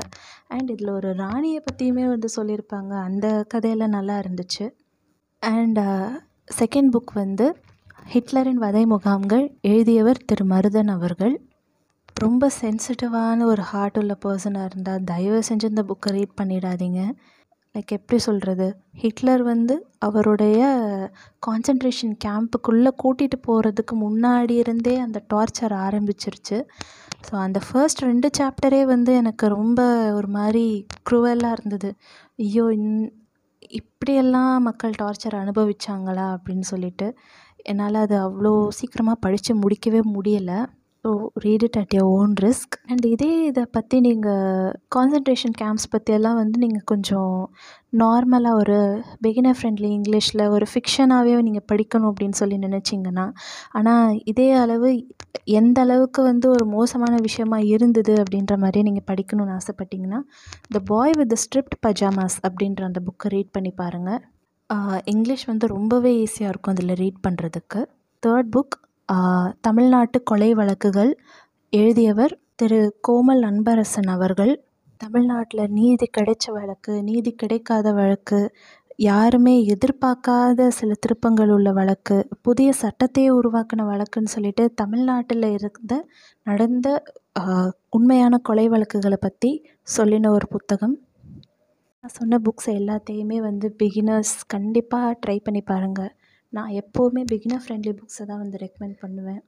[0.51, 2.93] அண்ட் இதில் ஒரு ராணியை பற்றியுமே வந்து சொல்லியிருப்பாங்க.
[3.09, 4.65] அந்த கதையெல்லாம் நல்லா இருந்துச்சு.
[5.43, 5.79] அண்ட்
[6.61, 7.47] செகண்ட் புக் வந்து
[8.13, 10.45] ஹிட்லரின் வதை முகாம்கள் எழுதியவர் திரு.
[10.45, 11.35] மருதன் அவர்கள்.
[12.15, 17.03] ரொம்ப சென்சிட்டிவான ஒரு ஹார்ட் உள்ள பர்சனாக இருந்தால் தயவு செஞ்சு இந்த புக்கை ரீட் பண்ணிடாதீங்க.
[17.75, 18.67] லைக் எப்படி சொல்கிறது
[19.03, 20.61] ஹிட்லர் வந்து அவருடைய
[21.47, 26.59] கான்சன்ட்ரேஷன் கேம்புக்குள்ளே கூட்டிகிட்டு போகிறதுக்கு முன்னாடி இருந்தே அந்த டார்ச்சர் ஆரம்பிச்சிருச்சு.
[27.27, 29.81] ஸோ அந்த ஃபர்ஸ்ட் ரெண்டு சாப்டரே வந்து எனக்கு ரொம்ப
[30.15, 31.91] ஒரு மாதிரி க்ரூவலாக இருந்தது.
[32.37, 32.93] ஐயோ இன்
[33.71, 37.07] இப்படியெல்லாம் மக்கள் டார்ச்சர் அனுபவிச்சாங்களா அப்படின்னு சொல்லிட்டு
[37.63, 40.59] என்னால் அது அவ்வளோ சீக்கிரமாக படித்து முடிக்கவே முடியலை.
[41.05, 46.39] So read it at your own risk and இதே இதை பற்றி நீங்கள் கான்சன்ட்ரேஷன் கேம்ப்ஸ் பற்றியெல்லாம்
[46.39, 47.35] வந்து நீங்கள் கொஞ்சம்
[47.99, 48.79] நார்மலாக ஒரு
[49.21, 53.27] பிகினர் ஃப்ரெண்ட்லி இங்கிலீஷில் ஒரு ஃபிக்ஷனாகவே நீங்கள் படிக்கணும் அப்படின்னு சொல்லி நினச்சிங்கன்னா
[53.73, 54.91] ஆனால் இதே அளவு
[55.55, 60.21] எந்த அளவுக்கு வந்து ஒரு மோசமான விஷயமா இருந்தது அப்படின்ற மாதிரி நீங்கள் படிக்கணும்னு ஆசைப்பட்டீங்கன்னா
[60.71, 64.21] the boy with the striped pyjamas அப்படின்ற அந்த புக்கை ரீட் பண்ணி பாருங்கள்
[65.07, 67.81] இங்கிலீஷ் வந்து ரொம்பவே ஈஸியாக இருக்கும் அதில் ரீட் பண்ணுறதுக்கு
[68.23, 68.77] தேர்ட் புக்
[69.67, 71.11] தமிழ்நாட்டு கொலை வழக்குகள்
[71.73, 72.81] எழுதியவர் திரு.
[73.09, 74.53] கோமல் அன்பரசன் அவர்கள்.
[75.01, 78.41] தமிழ்நாட்டில் நீதி கிடைச்ச வழக்கு நீதி கிடைக்காத வழக்கு
[79.09, 85.93] யாருமே எதிர்பார்க்காத சில திருப்பங்கள் உள்ள வழக்கு புதிய சட்டத்தையே உருவாக்கின வழக்குன்னு சொல்லிட்டு தமிழ்நாட்டில் இருந்த
[86.47, 86.89] நடந்த
[87.91, 89.53] உண்மையான கொலை வழக்குகளை பற்றி
[89.97, 90.97] சொல்லின ஒரு புத்தகம்.
[92.05, 96.13] நான் சொன்ன புக்ஸ் எல்லாத்தையுமே வந்து பிகினர்ஸ் கண்டிப்பாக ட்ரை பண்ணி பாருங்கள்
[96.53, 99.41] நான் எப்போவுமே பிகினர் ஃப்ரெண்ட்லி புக்ஸை தான் வந்து ரெக்கமெண்ட் பண்ணுவேன்.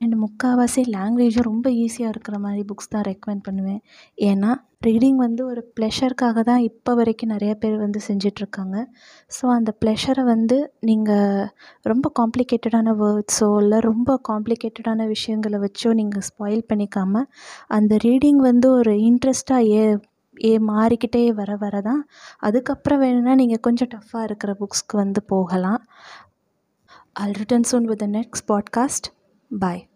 [0.00, 3.80] அண்ட் முக்கால்வாசி லாங்குவேஜும் ரொம்ப ஈஸியாக இருக்கிற மாதிரி புக்ஸ் தான் ரெக்கமெண்ட் பண்ணுவேன்.
[4.28, 4.50] ஏன்னா
[4.86, 8.76] ரீடிங் வந்து ஒரு ப்ளெஷருக்காக தான் இப்போ வரைக்கும் நிறைய பேர் வந்து செஞ்சிட்ருக்காங்க.
[9.36, 10.58] ஸோ அந்த ப்ளெஷரை வந்து
[10.90, 11.42] நீங்கள்
[11.92, 17.28] ரொம்ப காம்ப்ளிகேட்டடான வேர்ட்ஸோ இல்லை ரொம்ப காம்ப்ளிகேட்டடான விஷயங்களை வச்சோ நீங்கள் ஸ்பாயில் பண்ணிக்காமல்
[17.78, 19.84] அந்த ரீடிங் வந்து ஒரு இன்ட்ரெஸ்ட்டாக ஏ
[20.36, 22.02] ஏ மாறிக்கிட்டே வர வர தான்
[22.46, 25.80] அதுக்கப்புறம் வேணும்னா நீங்கள் கொஞ்சம் டஃப்பாக இருக்கிற புக்ஸ்க்கு வந்து போகலாம்.
[27.16, 29.10] I'll return soon with the next podcast.
[29.50, 29.88] Bye.